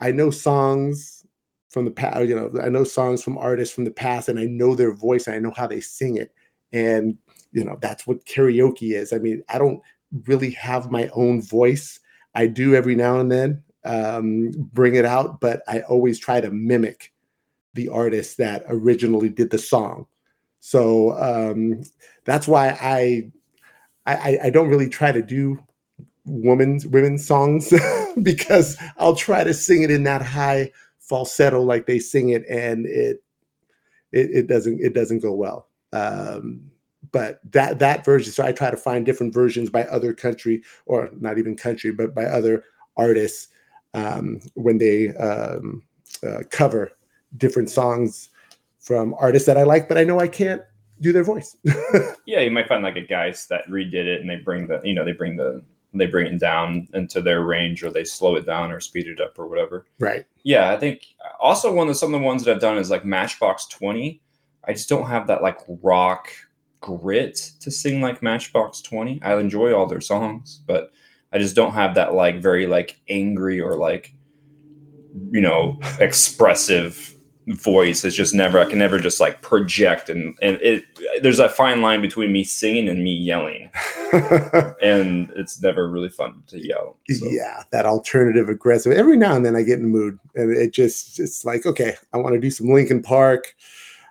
I 0.00 0.10
know 0.10 0.30
songs 0.30 1.24
from 1.68 1.84
the 1.84 1.90
past. 1.90 2.26
You 2.26 2.34
know, 2.34 2.60
I 2.60 2.68
know 2.68 2.84
songs 2.84 3.22
from 3.22 3.38
artists 3.38 3.74
from 3.74 3.84
the 3.84 3.90
past, 3.90 4.28
and 4.28 4.38
I 4.38 4.44
know 4.44 4.74
their 4.74 4.92
voice, 4.92 5.26
and 5.26 5.36
I 5.36 5.38
know 5.38 5.52
how 5.56 5.66
they 5.66 5.80
sing 5.80 6.16
it, 6.16 6.32
and 6.72 7.16
you 7.52 7.64
know 7.64 7.78
that's 7.80 8.06
what 8.06 8.24
karaoke 8.24 8.94
is. 8.94 9.12
I 9.12 9.18
mean, 9.18 9.42
I 9.48 9.58
don't 9.58 9.80
really 10.26 10.50
have 10.52 10.90
my 10.90 11.08
own 11.14 11.42
voice. 11.42 12.00
I 12.34 12.46
do 12.46 12.74
every 12.74 12.94
now 12.94 13.18
and 13.18 13.30
then 13.30 13.62
um, 13.84 14.52
bring 14.72 14.94
it 14.94 15.04
out, 15.04 15.40
but 15.40 15.62
I 15.68 15.80
always 15.80 16.18
try 16.18 16.40
to 16.40 16.50
mimic 16.50 17.12
the 17.76 17.88
artist 17.88 18.38
that 18.38 18.64
originally 18.68 19.28
did 19.28 19.50
the 19.50 19.58
song. 19.58 20.06
So 20.60 21.12
um, 21.12 21.82
that's 22.24 22.48
why 22.48 22.76
I, 22.80 23.30
I 24.04 24.38
I 24.44 24.50
don't 24.50 24.68
really 24.68 24.88
try 24.88 25.12
to 25.12 25.22
do 25.22 25.62
women's 26.24 26.86
women's 26.86 27.24
songs 27.24 27.72
because 28.22 28.76
I'll 28.98 29.14
try 29.14 29.44
to 29.44 29.54
sing 29.54 29.82
it 29.82 29.90
in 29.90 30.02
that 30.04 30.22
high 30.22 30.72
falsetto 30.98 31.62
like 31.62 31.86
they 31.86 32.00
sing 32.00 32.30
it, 32.30 32.44
and 32.48 32.86
it 32.86 33.22
it, 34.12 34.30
it 34.32 34.46
doesn't 34.48 34.80
it 34.80 34.92
doesn't 34.92 35.20
go 35.20 35.32
well. 35.32 35.68
Um, 35.92 36.70
but 37.12 37.40
that 37.52 37.78
that 37.78 38.04
version, 38.04 38.32
so 38.32 38.44
I 38.44 38.52
try 38.52 38.70
to 38.70 38.76
find 38.76 39.06
different 39.06 39.32
versions 39.32 39.70
by 39.70 39.84
other 39.84 40.12
country 40.12 40.62
or 40.86 41.10
not 41.18 41.38
even 41.38 41.56
country, 41.56 41.92
but 41.92 42.14
by 42.14 42.24
other 42.24 42.64
artists 42.96 43.48
um, 43.94 44.40
when 44.54 44.78
they 44.78 45.14
um, 45.16 45.82
uh, 46.26 46.42
cover 46.50 46.92
different 47.36 47.70
songs 47.70 48.30
from 48.80 49.14
artists 49.18 49.46
that 49.46 49.56
I 49.56 49.64
like, 49.64 49.88
but 49.88 49.98
I 49.98 50.04
know 50.04 50.20
I 50.20 50.28
can't 50.28 50.62
do 51.00 51.12
their 51.12 51.24
voice. 51.24 51.56
Yeah, 52.26 52.40
you 52.40 52.50
might 52.50 52.66
find 52.66 52.82
like 52.82 52.96
a 52.96 53.02
guys 53.02 53.46
that 53.46 53.68
redid 53.68 53.94
it 53.94 54.20
and 54.20 54.28
they 54.28 54.34
bring 54.34 54.66
the 54.66 54.80
you 54.82 54.94
know 54.94 55.04
they 55.04 55.12
bring 55.12 55.36
the 55.36 55.62
they 55.94 56.06
bring 56.06 56.26
it 56.26 56.40
down 56.40 56.88
into 56.92 57.20
their 57.20 57.42
range 57.42 57.84
or 57.84 57.90
they 57.90 58.02
slow 58.02 58.34
it 58.34 58.44
down 58.44 58.72
or 58.72 58.80
speed 58.80 59.06
it 59.06 59.20
up 59.20 59.38
or 59.38 59.46
whatever. 59.46 59.86
right. 60.00 60.26
Yeah, 60.42 60.72
I 60.72 60.76
think 60.76 61.06
also 61.40 61.72
one 61.72 61.88
of 61.88 61.96
some 61.96 62.12
of 62.12 62.20
the 62.20 62.26
ones 62.26 62.44
that 62.44 62.52
I've 62.52 62.60
done 62.60 62.78
is 62.78 62.90
like 62.90 63.04
Matchbox 63.04 63.66
Twenty. 63.66 64.20
I 64.64 64.72
just 64.72 64.88
don't 64.88 65.06
have 65.06 65.28
that 65.28 65.40
like 65.40 65.58
rock 65.82 66.30
grit 66.80 67.36
to 67.60 67.70
sing 67.70 68.00
like 68.00 68.22
Matchbox 68.22 68.82
Twenty. 68.82 69.20
I 69.22 69.38
enjoy 69.38 69.72
all 69.72 69.86
their 69.86 70.00
songs, 70.00 70.62
but 70.66 70.90
I 71.32 71.38
just 71.38 71.54
don't 71.54 71.74
have 71.74 71.94
that 71.94 72.14
like 72.14 72.42
very 72.42 72.66
like 72.66 73.00
angry 73.08 73.60
or 73.60 73.76
like 73.76 74.12
you 75.30 75.40
know 75.40 75.78
expressive 76.00 77.15
voice. 77.48 78.04
It's 78.04 78.16
just 78.16 78.34
never 78.34 78.58
I 78.58 78.64
can 78.64 78.78
never 78.78 78.98
just 78.98 79.20
like 79.20 79.40
project 79.40 80.08
and 80.08 80.36
and 80.42 80.58
it 80.60 80.84
there's 81.22 81.38
a 81.38 81.48
fine 81.48 81.80
line 81.80 82.00
between 82.00 82.32
me 82.32 82.44
singing 82.44 82.88
and 82.88 83.02
me 83.02 83.14
yelling, 83.14 83.70
and 84.82 85.30
it's 85.36 85.60
never 85.62 85.88
really 85.88 86.08
fun 86.08 86.42
to 86.48 86.64
yell. 86.64 86.96
So. 87.08 87.28
Yeah, 87.28 87.62
that 87.70 87.86
alternative 87.86 88.48
aggressive. 88.48 88.92
Every 88.92 89.16
now 89.16 89.36
and 89.36 89.44
then 89.44 89.56
I 89.56 89.62
get 89.62 89.78
in 89.78 89.82
the 89.82 89.98
mood, 89.98 90.18
and 90.34 90.56
it 90.56 90.72
just 90.72 91.20
it's 91.20 91.44
like, 91.44 91.66
okay, 91.66 91.94
I 92.12 92.18
want 92.18 92.34
to 92.34 92.40
do 92.40 92.50
some 92.50 92.68
Linkin 92.68 93.02
Park, 93.02 93.54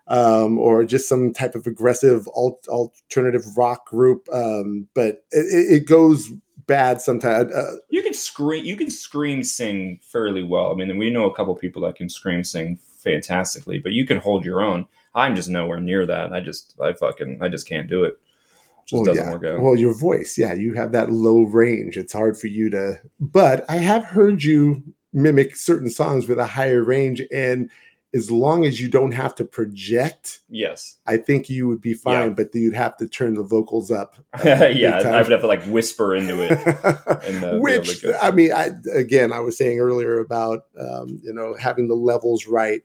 um, 0.07 0.57
or 0.57 0.83
just 0.85 1.09
some 1.09 1.33
type 1.33 1.55
of 1.55 1.67
aggressive 1.67 2.27
alt- 2.35 2.67
alternative 2.69 3.57
rock 3.57 3.87
group. 3.87 4.27
Um, 4.31 4.87
but 4.93 5.25
it, 5.31 5.45
it 5.53 5.73
it 5.73 5.87
goes 5.87 6.31
bad 6.67 7.01
sometimes. 7.01 7.53
Uh, 7.53 7.75
You 7.89 8.01
can 8.01 8.13
scream. 8.13 8.65
You 8.65 8.77
can 8.77 8.89
scream 8.89 9.43
sing 9.43 9.99
fairly 10.01 10.43
well. 10.43 10.71
I 10.71 10.75
mean, 10.75 10.97
we 10.97 11.09
know 11.09 11.29
a 11.29 11.35
couple 11.35 11.53
people 11.55 11.81
that 11.83 11.95
can 11.95 12.09
scream 12.09 12.43
sing 12.43 12.79
fantastically, 13.05 13.79
but 13.79 13.93
you 13.93 14.05
can 14.05 14.17
hold 14.17 14.43
your 14.43 14.61
own. 14.61 14.85
I'm 15.13 15.35
just 15.35 15.47
nowhere 15.47 15.79
near 15.79 16.05
that. 16.05 16.33
I 16.33 16.41
just, 16.41 16.75
I 16.81 16.91
fucking, 16.91 17.41
I 17.41 17.47
just 17.47 17.69
can't 17.69 17.89
do 17.89 18.03
it. 18.03 18.19
Just 18.85 18.93
well, 18.93 19.05
doesn't 19.05 19.23
yeah. 19.23 19.31
work 19.31 19.45
out. 19.45 19.61
Well, 19.61 19.75
your 19.75 19.97
voice, 19.97 20.37
yeah, 20.37 20.53
you 20.53 20.73
have 20.73 20.91
that 20.91 21.11
low 21.11 21.43
range. 21.43 21.97
It's 21.97 22.13
hard 22.13 22.37
for 22.37 22.47
you 22.47 22.69
to. 22.71 22.99
But 23.19 23.65
I 23.69 23.77
have 23.77 24.03
heard 24.03 24.43
you 24.43 24.83
mimic 25.13 25.55
certain 25.55 25.89
songs 25.89 26.27
with 26.27 26.37
a 26.37 26.45
higher 26.45 26.83
range, 26.83 27.23
and 27.31 27.69
as 28.15 28.29
long 28.31 28.63
as 28.63 28.79
you 28.79 28.87
don't 28.87 29.11
have 29.11 29.35
to 29.35 29.43
project, 29.43 30.39
yes. 30.47 30.95
I 31.05 31.17
think 31.17 31.49
you 31.49 31.67
would 31.67 31.81
be 31.81 31.93
fine. 31.93 32.29
Yeah. 32.29 32.33
But 32.33 32.55
you'd 32.55 32.75
have 32.75 32.95
to 32.97 33.07
turn 33.07 33.33
the 33.33 33.43
vocals 33.43 33.91
up. 33.91 34.15
yeah, 34.45 34.99
time. 34.99 35.15
I 35.15 35.21
would 35.21 35.31
have 35.31 35.41
to 35.41 35.47
like 35.47 35.63
whisper 35.65 36.15
into 36.15 36.41
it. 36.41 36.51
And, 37.25 37.43
uh, 37.43 37.57
Which. 37.57 38.05
I 38.21 38.29
mean, 38.29 38.51
I 38.53 38.69
again, 38.93 39.33
I 39.33 39.39
was 39.39 39.57
saying 39.57 39.79
earlier 39.79 40.19
about 40.19 40.65
um, 40.79 41.19
you 41.23 41.33
know 41.33 41.55
having 41.59 41.87
the 41.87 41.95
levels 41.95 42.45
right. 42.45 42.83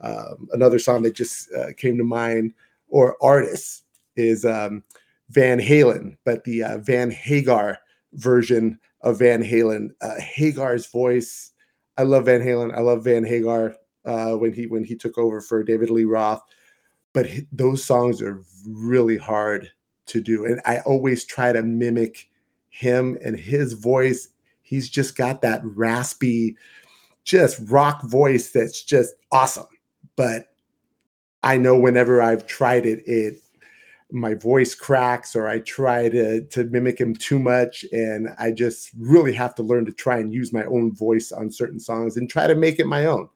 Um, 0.00 0.48
another 0.52 0.78
song 0.78 1.02
that 1.02 1.14
just 1.14 1.52
uh, 1.52 1.72
came 1.76 1.98
to 1.98 2.04
mind, 2.04 2.54
or 2.88 3.16
artists, 3.22 3.82
is 4.16 4.44
um, 4.44 4.82
Van 5.30 5.60
Halen, 5.60 6.16
but 6.24 6.44
the 6.44 6.62
uh, 6.64 6.78
Van 6.78 7.10
Hagar 7.10 7.78
version 8.14 8.78
of 9.02 9.18
Van 9.18 9.42
Halen. 9.42 9.90
Uh, 10.00 10.20
Hagar's 10.20 10.86
voice, 10.86 11.52
I 11.96 12.02
love 12.02 12.26
Van 12.26 12.40
Halen. 12.40 12.76
I 12.76 12.80
love 12.80 13.04
Van 13.04 13.24
Hagar 13.24 13.76
uh, 14.04 14.32
when 14.32 14.52
he 14.52 14.66
when 14.66 14.84
he 14.84 14.96
took 14.96 15.18
over 15.18 15.40
for 15.40 15.62
David 15.62 15.90
Lee 15.90 16.04
Roth. 16.04 16.42
But 17.12 17.28
those 17.52 17.84
songs 17.84 18.22
are 18.22 18.42
really 18.66 19.16
hard 19.16 19.70
to 20.06 20.20
do, 20.20 20.44
and 20.44 20.60
I 20.64 20.80
always 20.80 21.24
try 21.24 21.52
to 21.52 21.62
mimic 21.62 22.28
him 22.68 23.18
and 23.24 23.38
his 23.38 23.72
voice. 23.74 24.28
He's 24.62 24.88
just 24.88 25.16
got 25.16 25.42
that 25.42 25.60
raspy, 25.64 26.56
just 27.24 27.60
rock 27.68 28.02
voice 28.04 28.50
that's 28.50 28.82
just 28.82 29.14
awesome. 29.32 29.66
But 30.20 30.48
I 31.42 31.56
know 31.56 31.78
whenever 31.78 32.20
I've 32.20 32.46
tried 32.46 32.84
it, 32.84 33.02
it 33.06 33.40
my 34.12 34.34
voice 34.34 34.74
cracks 34.74 35.34
or 35.34 35.48
I 35.48 35.60
try 35.60 36.10
to 36.10 36.42
to 36.42 36.64
mimic 36.64 37.00
him 37.00 37.14
too 37.14 37.38
much 37.38 37.86
and 37.90 38.28
I 38.38 38.50
just 38.50 38.90
really 38.98 39.32
have 39.32 39.54
to 39.54 39.62
learn 39.62 39.86
to 39.86 39.92
try 39.92 40.18
and 40.18 40.34
use 40.34 40.52
my 40.52 40.64
own 40.64 40.92
voice 40.92 41.32
on 41.32 41.50
certain 41.50 41.80
songs 41.80 42.18
and 42.18 42.28
try 42.28 42.46
to 42.46 42.54
make 42.54 42.78
it 42.78 42.86
my 42.86 43.06
own. 43.06 43.30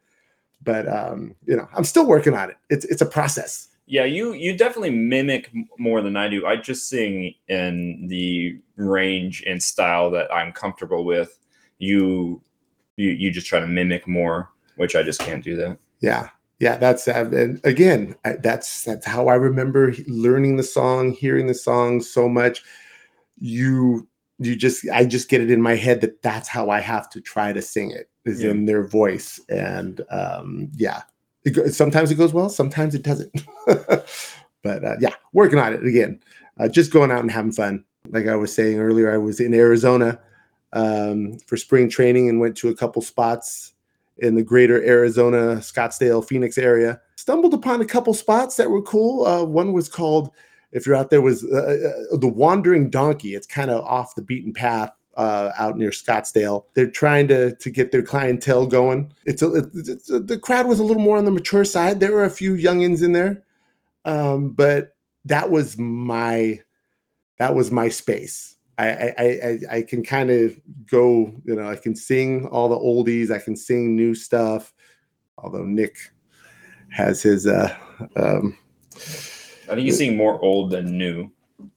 But 0.63 0.87
um, 0.87 1.35
you 1.47 1.57
know, 1.57 1.67
I'm 1.75 1.85
still 1.85 2.05
working 2.07 2.35
on 2.35 2.51
it. 2.51 2.57
It's 2.69 2.85
it's 2.85 3.01
a 3.01 3.07
process. 3.07 3.69
Yeah, 3.87 4.05
you 4.05 4.35
you 4.35 4.55
definitely 4.55 4.91
mimic 4.91 5.51
more 5.79 6.03
than 6.03 6.19
I 6.19 6.29
do. 6.29 6.45
I 6.45 6.57
just 6.57 6.91
sing 6.91 7.35
in 7.49 8.09
the 8.09 8.59
range 8.77 9.43
and 9.47 9.63
style 9.63 10.11
that 10.11 10.31
I'm 10.31 10.53
comfortable 10.53 11.07
with. 11.07 11.39
You 11.79 12.43
you 12.97 13.09
you 13.09 13.31
just 13.31 13.47
try 13.47 13.61
to 13.61 13.67
mimic 13.67 14.07
more, 14.07 14.51
which 14.77 14.95
I 14.95 15.03
just 15.03 15.21
can't 15.21 15.43
do 15.43 15.57
that. 15.57 15.79
Yeah, 16.01 16.29
yeah, 16.65 16.79
that's 16.79 17.07
uh, 17.07 17.29
and 17.31 17.61
again, 17.63 18.17
that's 18.41 18.85
that's 18.85 19.05
how 19.05 19.29
I 19.29 19.35
remember 19.35 19.93
learning 20.09 20.57
the 20.57 20.63
song, 20.63 21.13
hearing 21.13 21.47
the 21.47 21.53
song 21.53 22.01
so 22.01 22.27
much. 22.27 22.63
You 23.39 24.09
you 24.39 24.57
just 24.57 24.89
I 24.89 25.05
just 25.05 25.29
get 25.29 25.43
it 25.43 25.51
in 25.51 25.61
my 25.61 25.75
head 25.77 26.01
that 26.01 26.23
that's 26.23 26.49
how 26.49 26.71
I 26.71 26.81
have 26.81 27.11
to 27.11 27.21
try 27.21 27.53
to 27.53 27.61
sing 27.61 27.91
it 27.91 28.09
is 28.25 28.43
Yeah. 28.43 28.53
in 28.53 28.65
their 28.65 28.83
voice, 28.83 29.39
and 29.51 30.01
um, 30.11 30.71
yeah, 30.75 31.03
it, 31.45 31.75
sometimes 31.75 32.11
it 32.11 32.15
goes 32.15 32.33
well, 32.33 32.49
sometimes 32.49 32.95
it 32.95 33.03
doesn't. 33.03 33.31
but 33.67 34.83
uh, 34.85 34.97
yeah, 35.01 35.13
working 35.35 35.59
on 35.59 35.75
it 35.75 35.85
again. 35.85 36.19
Uh, 36.59 36.67
just 36.67 36.91
going 36.91 37.11
out 37.11 37.21
and 37.21 37.31
having 37.31 37.53
fun. 37.53 37.85
Like 38.09 38.27
I 38.27 38.37
was 38.37 38.55
saying 38.55 38.79
earlier, 38.79 39.13
I 39.13 39.19
was 39.19 39.39
in 39.39 39.53
Arizona 39.53 40.19
um, 40.73 41.37
for 41.41 41.59
spring 41.59 41.91
training 41.91 42.31
and 42.31 42.41
went 42.41 42.57
to 42.57 42.71
a 42.71 42.75
couple 42.75 43.03
spots 43.03 43.74
in 44.19 44.35
the 44.35 44.43
greater 44.43 44.83
Arizona, 44.83 45.57
Scottsdale, 45.57 46.27
Phoenix 46.27 46.59
area. 46.59 47.01
Stumbled 47.17 47.55
upon 47.55 47.81
a 47.81 47.87
couple 47.87 48.15
spots 48.15 48.57
that 48.57 48.71
were 48.71 48.83
cool. 48.83 49.27
Uh, 49.27 49.45
one 49.45 49.73
was 49.73 49.89
called, 49.89 50.31
if 50.73 50.87
you're 50.87 50.97
out 50.97 51.11
there, 51.11 51.21
was 51.21 51.45
uh, 51.45 51.93
uh, 52.13 52.17
the 52.17 52.29
Wandering 52.29 52.91
Donkey. 52.91 53.35
It's 53.35 53.47
kind 53.47 53.71
of 53.71 53.85
off 53.85 54.15
the 54.15 54.23
beaten 54.23 54.53
path 54.53 54.91
uh, 55.17 55.51
out 55.59 55.77
near 55.77 55.91
Scottsdale. 55.91 56.65
They're 56.75 56.91
trying 56.91 57.29
to 57.29 57.55
to 57.55 57.71
get 57.71 57.93
their 57.93 58.03
clientele 58.03 58.67
going. 58.67 59.13
It's, 59.25 59.43
a, 59.43 59.55
it's, 59.55 59.89
it's 59.89 60.07
the 60.09 60.39
crowd 60.39 60.67
was 60.67 60.81
a 60.81 60.85
little 60.85 61.03
more 61.03 61.17
on 61.17 61.25
the 61.25 61.31
mature 61.31 61.65
side. 61.65 62.01
There 62.01 62.13
were 62.13 62.25
a 62.25 62.31
few 62.31 62.55
youngins 62.55 63.03
in 63.03 63.13
there, 63.13 63.43
um, 64.05 64.51
but 64.51 64.97
that 65.25 65.51
was 65.51 65.79
my 65.79 66.61
that 67.39 67.55
was 67.55 67.71
my 67.71 67.89
space. 67.89 68.54
I 68.79 68.89
I 68.89 69.15
I, 69.19 69.59
I- 69.77 69.83
can 69.83 70.03
kind 70.03 70.31
of 70.31 70.59
go, 70.91 71.33
you 71.45 71.55
know, 71.55 71.69
I 71.69 71.77
can 71.77 71.95
sing 71.97 72.47
all 72.49 72.69
the 72.69 72.79
oldies, 72.79 73.31
I 73.31 73.39
can 73.39 73.57
sing 73.57 73.95
new 73.97 74.15
stuff. 74.15 74.73
Although 75.39 75.65
Nic 75.65 75.97
has 76.91 77.23
his 77.23 77.47
uh 77.47 77.75
um 78.17 78.57
I 78.97 79.75
think 79.75 79.87
you 79.87 79.93
sing 79.93 80.17
more 80.17 80.41
old 80.43 80.71
than 80.71 80.97
new. 80.99 81.31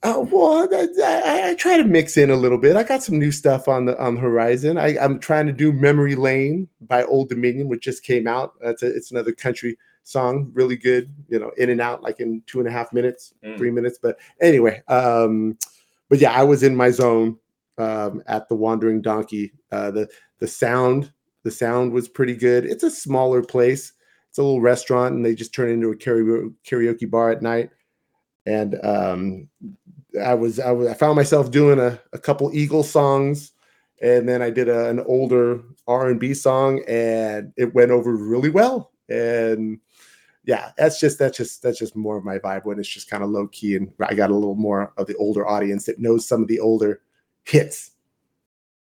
Oh 0.03 0.27
well, 0.31 0.67
I, 0.73 1.45
I, 1.45 1.49
I 1.49 1.53
try 1.55 1.77
to 1.77 1.83
mix 1.83 2.17
in 2.17 2.29
a 2.29 2.35
little 2.35 2.57
bit. 2.57 2.75
I 2.75 2.83
got 2.83 3.03
some 3.03 3.17
new 3.17 3.31
stuff 3.31 3.67
on 3.67 3.85
the 3.85 3.97
on 3.99 4.15
the 4.15 4.21
horizon. 4.21 4.77
I, 4.77 4.97
I'm 4.97 5.19
trying 5.19 5.45
to 5.45 5.53
do 5.53 5.71
"Memory 5.71 6.15
Lane" 6.15 6.67
by 6.81 7.03
Old 7.03 7.29
Dominion, 7.29 7.67
which 7.69 7.83
just 7.83 8.03
came 8.03 8.27
out. 8.27 8.53
That's 8.61 8.83
a, 8.83 8.87
it's 8.87 9.11
another 9.11 9.31
country 9.31 9.77
song, 10.03 10.51
really 10.53 10.75
good. 10.75 11.13
You 11.29 11.39
know, 11.39 11.51
in 11.57 11.69
and 11.69 11.79
out 11.79 12.01
like 12.03 12.19
in 12.19 12.41
two 12.47 12.59
and 12.59 12.67
a 12.67 12.71
half 12.71 12.91
minutes, 12.91 13.33
Mm. 13.45 13.57
three 13.57 13.71
minutes. 13.71 13.97
But 14.01 14.17
anyway, 14.41 14.81
um, 14.87 15.57
but 16.09 16.19
yeah, 16.19 16.31
I 16.31 16.43
was 16.43 16.63
in 16.63 16.75
my 16.75 16.89
zone 16.89 17.37
um, 17.77 18.23
at 18.27 18.47
the 18.49 18.55
Wandering 18.55 19.01
Donkey. 19.01 19.53
Uh, 19.71 19.91
the 19.91 20.09
the 20.39 20.47
sound 20.47 21.11
the 21.43 21.51
sound 21.51 21.93
was 21.93 22.09
pretty 22.09 22.35
good. 22.35 22.65
It's 22.65 22.83
a 22.83 22.91
smaller 22.91 23.41
place. 23.41 23.93
It's 24.29 24.37
a 24.37 24.43
little 24.43 24.61
restaurant, 24.61 25.15
and 25.15 25.25
they 25.25 25.35
just 25.35 25.53
turn 25.53 25.69
into 25.69 25.91
a 25.91 25.95
karaoke 25.95 26.53
karaoke 26.65 27.09
bar 27.09 27.31
at 27.31 27.41
night. 27.41 27.69
And 28.45 28.83
um, 28.85 29.49
I 30.21 30.33
was 30.33 30.59
I 30.59 30.71
was 30.71 30.87
I 30.87 30.93
found 30.93 31.15
myself 31.15 31.51
doing 31.51 31.79
a, 31.79 31.99
a 32.13 32.19
couple 32.19 32.53
Eagle 32.53 32.83
songs, 32.83 33.51
and 34.01 34.27
then 34.27 34.41
I 34.41 34.49
did 34.49 34.69
a, 34.69 34.89
an 34.89 34.99
older 35.01 35.61
R 35.87 36.09
and 36.09 36.19
B 36.19 36.33
song, 36.33 36.83
and 36.87 37.53
it 37.57 37.73
went 37.73 37.91
over 37.91 38.15
really 38.15 38.49
well. 38.49 38.91
And 39.09 39.79
yeah, 40.47 40.71
that's 40.77 40.97
just 40.97 41.19
that's 41.19 41.37
just 41.37 41.61
that's 41.61 41.77
just 41.77 41.95
more 41.95 42.17
of 42.17 42.23
my 42.23 42.39
vibe 42.39 42.63
when 42.63 42.79
it's 42.79 42.87
just 42.87 43.09
kind 43.09 43.21
of 43.21 43.29
low 43.29 43.47
key, 43.47 43.75
and 43.75 43.91
I 43.99 44.15
got 44.15 44.31
a 44.31 44.33
little 44.33 44.55
more 44.55 44.93
of 44.97 45.05
the 45.05 45.15
older 45.17 45.45
audience 45.45 45.85
that 45.85 45.99
knows 45.99 46.25
some 46.25 46.41
of 46.41 46.47
the 46.47 46.61
older 46.61 47.01
hits. 47.43 47.91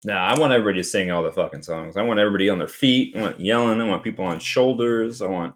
Nah, 0.03 0.15
I 0.15 0.37
want 0.37 0.51
everybody 0.51 0.79
to 0.79 0.83
sing 0.83 1.11
all 1.11 1.21
the 1.21 1.31
fucking 1.31 1.61
songs. 1.61 1.95
I 1.95 2.01
want 2.01 2.19
everybody 2.19 2.49
on 2.49 2.57
their 2.57 2.67
feet. 2.67 3.15
I 3.15 3.21
want 3.21 3.39
yelling. 3.39 3.79
I 3.79 3.87
want 3.87 4.03
people 4.03 4.25
on 4.25 4.39
shoulders. 4.39 5.21
I 5.21 5.27
want, 5.27 5.53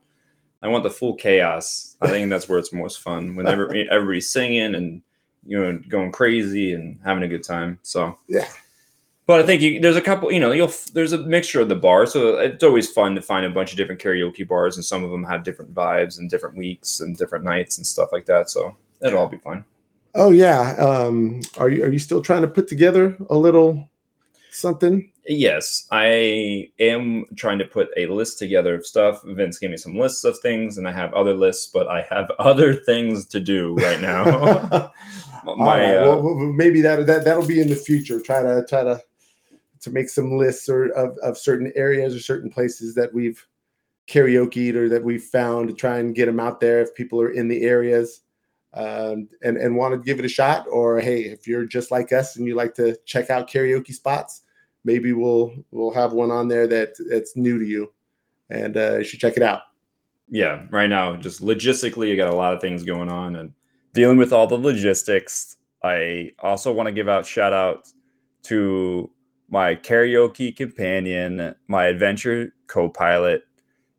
I 0.61 0.67
want 0.67 0.83
the 0.83 0.89
full 0.91 1.15
chaos. 1.15 1.97
I 1.99 2.07
think 2.07 2.29
that's 2.29 2.47
where 2.47 2.59
it's 2.59 2.71
most 2.71 3.01
fun 3.01 3.35
when 3.35 3.47
every, 3.47 3.89
everybody's 3.89 4.29
singing 4.29 4.75
and 4.75 5.01
you 5.47 5.59
know 5.59 5.81
going 5.89 6.11
crazy 6.11 6.73
and 6.73 6.99
having 7.03 7.23
a 7.23 7.27
good 7.27 7.43
time. 7.43 7.79
So 7.81 8.19
Yeah. 8.27 8.47
But 9.27 9.41
I 9.41 9.43
think 9.45 9.61
you, 9.61 9.81
there's 9.81 9.97
a 9.97 10.01
couple. 10.01 10.31
You 10.31 10.39
know, 10.39 10.53
you'll 10.53 10.71
there's 10.93 11.11
a 11.11 11.17
mixture 11.17 11.59
of 11.59 11.67
the 11.67 11.75
bars, 11.75 12.13
so 12.13 12.37
it's 12.37 12.63
always 12.63 12.89
fun 12.89 13.13
to 13.15 13.21
find 13.21 13.45
a 13.45 13.49
bunch 13.49 13.71
of 13.71 13.77
different 13.77 14.01
karaoke 14.01 14.47
bars, 14.47 14.77
and 14.77 14.85
some 14.85 15.03
of 15.03 15.11
them 15.11 15.23
have 15.25 15.43
different 15.43 15.73
vibes 15.75 16.17
and 16.17 16.29
different 16.29 16.55
weeks 16.55 17.01
and 17.01 17.17
different 17.17 17.43
nights 17.43 17.77
and 17.77 17.85
stuff 17.85 18.09
like 18.13 18.25
that. 18.25 18.49
So 18.49 18.75
it'll 19.01 19.19
all 19.19 19.27
be 19.27 19.37
fun. 19.37 19.65
Oh 20.15 20.31
yeah, 20.31 20.75
um, 20.77 21.41
are 21.57 21.67
you 21.67 21.83
are 21.83 21.89
you 21.89 21.99
still 21.99 22.21
trying 22.21 22.41
to 22.41 22.47
put 22.47 22.69
together 22.69 23.17
a 23.29 23.35
little 23.35 23.89
something? 24.49 25.11
Yes, 25.27 25.87
I 25.91 26.69
am 26.79 27.25
trying 27.35 27.59
to 27.59 27.65
put 27.65 27.89
a 27.97 28.05
list 28.05 28.39
together 28.39 28.75
of 28.75 28.85
stuff. 28.85 29.21
Vince 29.25 29.59
gave 29.59 29.71
me 29.71 29.77
some 29.77 29.97
lists 29.97 30.23
of 30.23 30.39
things, 30.39 30.77
and 30.77 30.87
I 30.87 30.93
have 30.93 31.13
other 31.13 31.33
lists, 31.33 31.67
but 31.67 31.89
I 31.89 32.07
have 32.09 32.31
other 32.39 32.73
things 32.73 33.25
to 33.27 33.41
do 33.41 33.75
right 33.75 33.99
now. 33.99 34.89
My 35.57 35.79
right, 35.79 35.95
uh, 35.97 36.17
well, 36.17 36.35
maybe 36.35 36.81
that 36.81 37.05
that 37.07 37.25
that'll 37.25 37.45
be 37.45 37.59
in 37.59 37.67
the 37.67 37.75
future. 37.75 38.21
Try 38.21 38.41
to 38.41 38.65
try 38.67 38.83
to 38.83 39.01
to 39.81 39.91
make 39.91 40.09
some 40.09 40.37
lists 40.37 40.69
or 40.69 40.89
of, 40.89 41.17
of 41.19 41.37
certain 41.37 41.71
areas 41.75 42.15
or 42.15 42.19
certain 42.19 42.49
places 42.49 42.95
that 42.95 43.13
we've 43.13 43.45
karaokeed 44.09 44.75
or 44.75 44.87
that 44.89 45.03
we've 45.03 45.23
found 45.23 45.67
to 45.67 45.73
try 45.73 45.99
and 45.99 46.15
get 46.15 46.25
them 46.27 46.39
out 46.39 46.59
there 46.59 46.81
if 46.81 46.95
people 46.95 47.19
are 47.21 47.31
in 47.31 47.47
the 47.47 47.63
areas 47.63 48.21
um, 48.73 49.27
and 49.41 49.57
and 49.57 49.75
want 49.75 49.93
to 49.93 49.97
give 49.97 50.19
it 50.19 50.25
a 50.25 50.29
shot. 50.29 50.65
Or 50.69 50.99
hey, 50.99 51.21
if 51.21 51.47
you're 51.47 51.65
just 51.65 51.91
like 51.91 52.11
us 52.13 52.35
and 52.35 52.45
you 52.45 52.55
like 52.55 52.73
to 52.75 52.97
check 53.05 53.29
out 53.29 53.49
karaoke 53.49 53.93
spots, 53.93 54.43
maybe 54.83 55.13
we'll 55.13 55.53
we'll 55.71 55.93
have 55.93 56.13
one 56.13 56.31
on 56.31 56.47
there 56.47 56.67
that 56.67 56.93
that's 57.09 57.35
new 57.35 57.59
to 57.59 57.65
you, 57.65 57.91
and 58.49 58.77
uh, 58.77 58.97
you 58.97 59.03
should 59.03 59.19
check 59.19 59.37
it 59.37 59.43
out. 59.43 59.61
yeah, 60.29 60.63
right 60.69 60.89
now, 60.89 61.15
just 61.15 61.41
logistically, 61.41 62.09
you 62.09 62.17
got 62.17 62.33
a 62.33 62.35
lot 62.35 62.53
of 62.53 62.61
things 62.61 62.83
going 62.83 63.09
on 63.09 63.35
and 63.37 63.53
dealing 63.93 64.17
with 64.17 64.33
all 64.33 64.47
the 64.47 64.57
logistics. 64.57 65.57
I 65.83 66.31
also 66.39 66.71
want 66.71 66.87
to 66.87 66.93
give 66.93 67.07
out 67.07 67.25
shout 67.25 67.53
out 67.53 67.87
to 68.43 69.09
my 69.49 69.75
karaoke 69.75 70.55
companion, 70.55 71.55
my 71.67 71.85
adventure 71.85 72.53
co 72.67 72.89
pilot, 72.89 73.43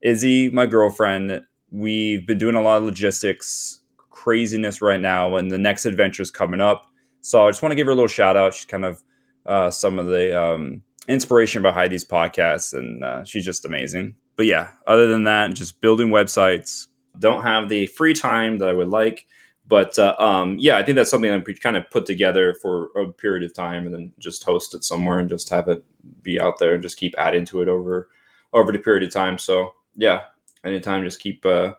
Izzy, 0.03 0.51
my 0.51 0.67
girlfriend. 0.67 1.43
We've 1.71 2.27
been 2.27 2.39
doing 2.39 2.55
a 2.55 2.63
lot 2.63 2.79
of 2.79 2.85
logistics 2.85 3.81
craziness 4.11 4.83
right 4.83 5.01
now, 5.01 5.37
and 5.37 5.51
the 5.51 5.59
next 5.59 5.87
adventure 5.87 6.23
is 6.23 6.31
coming 6.31 6.61
up. 6.61 6.87
So 7.21 7.47
I 7.47 7.51
just 7.51 7.63
want 7.63 7.73
to 7.73 7.77
give 7.77 7.87
her 7.87 7.93
a 7.93 7.95
little 7.95 8.09
shout 8.09 8.37
out. 8.37 8.55
She's 8.55 8.65
kind 8.65 8.85
of 8.85 9.03
uh, 9.47 9.71
some 9.71 9.99
of 9.99 10.07
the 10.07 10.41
um, 10.41 10.83
inspiration 11.09 11.63
behind 11.63 11.93
these 11.93 12.05
podcasts, 12.05 12.73
and 12.73 13.03
uh, 13.03 13.25
she's 13.25 13.45
just 13.45 13.65
amazing. 13.65 14.15
But 14.37 14.47
yeah, 14.47 14.69
other 14.87 15.09
than 15.09 15.25
that, 15.25 15.55
just 15.55 15.81
building 15.81 16.09
websites. 16.09 16.87
Don't 17.19 17.43
have 17.43 17.69
the 17.69 17.87
free 17.87 18.15
time 18.15 18.59
that 18.59 18.69
I 18.69 18.73
would 18.73 18.89
like, 18.89 19.27
but 19.69 19.99
uh, 19.99 20.17
um, 20.19 20.57
yeah, 20.59 20.79
I 20.79 20.83
think 20.83 20.97
that's 20.97 21.11
something 21.11 21.31
I'm 21.31 21.43
kind 21.43 21.77
of 21.77 21.89
put 21.91 22.07
together 22.07 22.55
for 22.55 22.87
a 22.97 23.13
period 23.13 23.45
of 23.45 23.55
time, 23.55 23.85
and 23.85 23.95
then 23.95 24.13
just 24.19 24.43
host 24.43 24.75
it 24.75 24.83
somewhere 24.83 25.19
and 25.19 25.29
just 25.29 25.51
have 25.51 25.69
it 25.69 25.85
be 26.23 26.41
out 26.41 26.59
there 26.59 26.75
and 26.75 26.83
just 26.83 26.97
keep 26.97 27.15
adding 27.19 27.45
to 27.47 27.61
it 27.61 27.69
over 27.69 28.09
over 28.55 28.73
the 28.73 28.79
period 28.79 29.03
of 29.03 29.13
time. 29.13 29.37
So 29.37 29.75
yeah, 29.97 30.23
anytime, 30.65 31.05
just 31.05 31.21
keep 31.21 31.45
uh, 31.45 31.75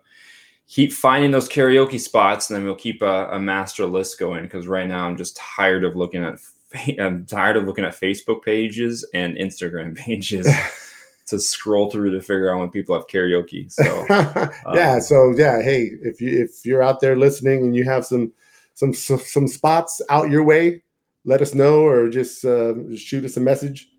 keep 0.67 0.93
finding 0.93 1.32
those 1.32 1.49
karaoke 1.49 1.99
spots, 1.99 2.49
and 2.49 2.58
then 2.58 2.63
we'll 2.63 2.75
keep 2.75 3.02
a, 3.02 3.30
a 3.32 3.39
master 3.39 3.88
list 3.88 4.19
going. 4.19 4.43
Because 4.43 4.67
right 4.67 4.88
now, 4.88 5.08
I'm 5.08 5.17
just 5.17 5.36
tired 5.36 5.84
of 5.84 5.95
looking 5.95 6.23
at 6.23 6.36
I'm 6.99 7.25
tired 7.25 7.58
of 7.58 7.63
looking 7.63 7.86
at 7.86 7.99
Facebook 7.99 8.43
pages 8.43 9.04
and 9.15 9.36
Instagram 9.36 9.97
pages 9.97 10.47
to 11.30 11.39
scroll 11.39 11.89
through 11.89 12.12
to 12.12 12.22
figure 12.22 12.54
out 12.54 12.60
when 12.60 12.70
people 12.70 12.96
have 12.96 13.08
karaoke. 13.08 13.72
So 13.72 14.06
yeah. 14.74 14.94
um, 14.94 15.02
So 15.02 15.34
yeah. 15.38 15.62
Hey, 15.62 15.92
if 16.02 16.22
you 16.22 16.44
if 16.44 16.65
you're 16.65 16.84
out 16.84 17.00
there 17.00 17.15
listening 17.15 17.63
and 17.63 17.76
you 17.76 17.84
have 17.86 18.06
some 18.06 18.32
some 18.74 18.94
some, 18.94 19.20
some 19.20 19.48
spots 19.48 20.02
out 20.10 20.30
your 20.30 20.44
way, 20.44 20.84
let 21.26 21.42
us 21.42 21.54
know 21.54 21.82
or 21.82 22.10
just 22.10 22.46
uh, 22.46 22.74
shoot 22.96 23.26
us 23.26 23.38
a 23.38 23.42
message 23.42 23.89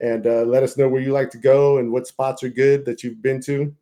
and 0.00 0.26
uh, 0.26 0.42
let 0.42 0.62
us 0.62 0.76
know 0.76 0.88
where 0.88 1.00
you 1.00 1.12
like 1.12 1.30
to 1.30 1.38
go 1.38 1.78
and 1.78 1.90
what 1.92 2.06
spots 2.06 2.42
are 2.42 2.48
good 2.48 2.84
that 2.84 3.04
you've 3.04 3.22
been 3.22 3.40
to, 3.42 3.72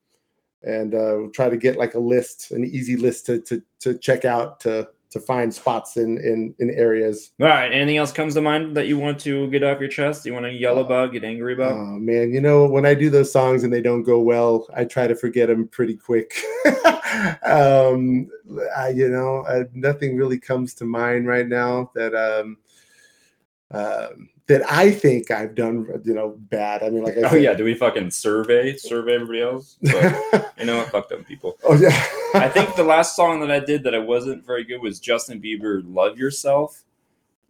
and 0.62 0.94
uh, 0.94 1.14
we'll 1.16 1.30
try 1.30 1.48
to 1.48 1.56
get 1.56 1.78
like 1.78 1.94
a 1.94 1.98
list, 1.98 2.50
an 2.50 2.64
easy 2.64 2.96
list 2.96 3.26
to 3.26 3.40
to 3.40 3.62
to 3.80 3.98
check 3.98 4.24
out 4.24 4.60
to 4.60 4.88
to 5.10 5.20
find 5.20 5.52
spots 5.52 5.96
in 5.96 6.18
in 6.18 6.54
in 6.58 6.70
areas. 6.70 7.32
all 7.40 7.48
right, 7.48 7.72
anything 7.72 7.96
else 7.96 8.12
comes 8.12 8.34
to 8.34 8.40
mind 8.40 8.76
that 8.76 8.86
you 8.86 8.98
want 8.98 9.18
to 9.20 9.48
get 9.50 9.62
off 9.62 9.80
your 9.80 9.88
chest? 9.88 10.24
You 10.24 10.32
want 10.32 10.46
to 10.46 10.52
yell 10.52 10.78
about, 10.78 11.12
get 11.12 11.24
angry 11.24 11.54
about? 11.54 11.72
Oh 11.72 11.98
man, 11.98 12.32
you 12.32 12.40
know 12.40 12.66
when 12.66 12.86
I 12.86 12.94
do 12.94 13.10
those 13.10 13.32
songs 13.32 13.64
and 13.64 13.72
they 13.72 13.82
don't 13.82 14.04
go 14.04 14.20
well, 14.20 14.66
I 14.74 14.84
try 14.84 15.06
to 15.06 15.16
forget 15.16 15.48
them 15.48 15.68
pretty 15.68 15.96
quick. 15.96 16.34
um, 17.44 18.28
I, 18.76 18.90
you 18.94 19.08
know, 19.08 19.40
uh, 19.48 19.64
nothing 19.74 20.16
really 20.16 20.38
comes 20.38 20.74
to 20.74 20.84
mind 20.84 21.26
right 21.26 21.46
now 21.46 21.90
that 21.94 22.14
um, 22.14 22.56
um 23.72 24.30
that 24.50 24.68
I 24.68 24.90
think 24.90 25.30
I've 25.30 25.54
done, 25.54 25.86
you 26.04 26.12
know, 26.12 26.34
bad. 26.50 26.82
I 26.82 26.90
mean, 26.90 27.04
like 27.04 27.16
I 27.16 27.20
Oh 27.24 27.28
said, 27.30 27.42
yeah, 27.42 27.54
do 27.54 27.62
we 27.62 27.74
fucking 27.74 28.10
survey 28.10 28.76
survey 28.76 29.14
everybody 29.14 29.42
else? 29.42 29.78
But, 29.80 30.52
you 30.58 30.66
know 30.66 30.78
what? 30.78 30.88
Fuck 30.88 31.08
them 31.08 31.22
people. 31.22 31.56
oh 31.64 31.76
yeah. 31.76 32.04
I 32.34 32.48
think 32.48 32.74
the 32.74 32.82
last 32.82 33.14
song 33.14 33.38
that 33.40 33.50
I 33.50 33.60
did 33.60 33.84
that 33.84 33.94
I 33.94 34.00
wasn't 34.00 34.44
very 34.44 34.64
good 34.64 34.82
was 34.82 34.98
Justin 34.98 35.40
Bieber 35.40 35.82
"Love 35.86 36.18
Yourself." 36.18 36.82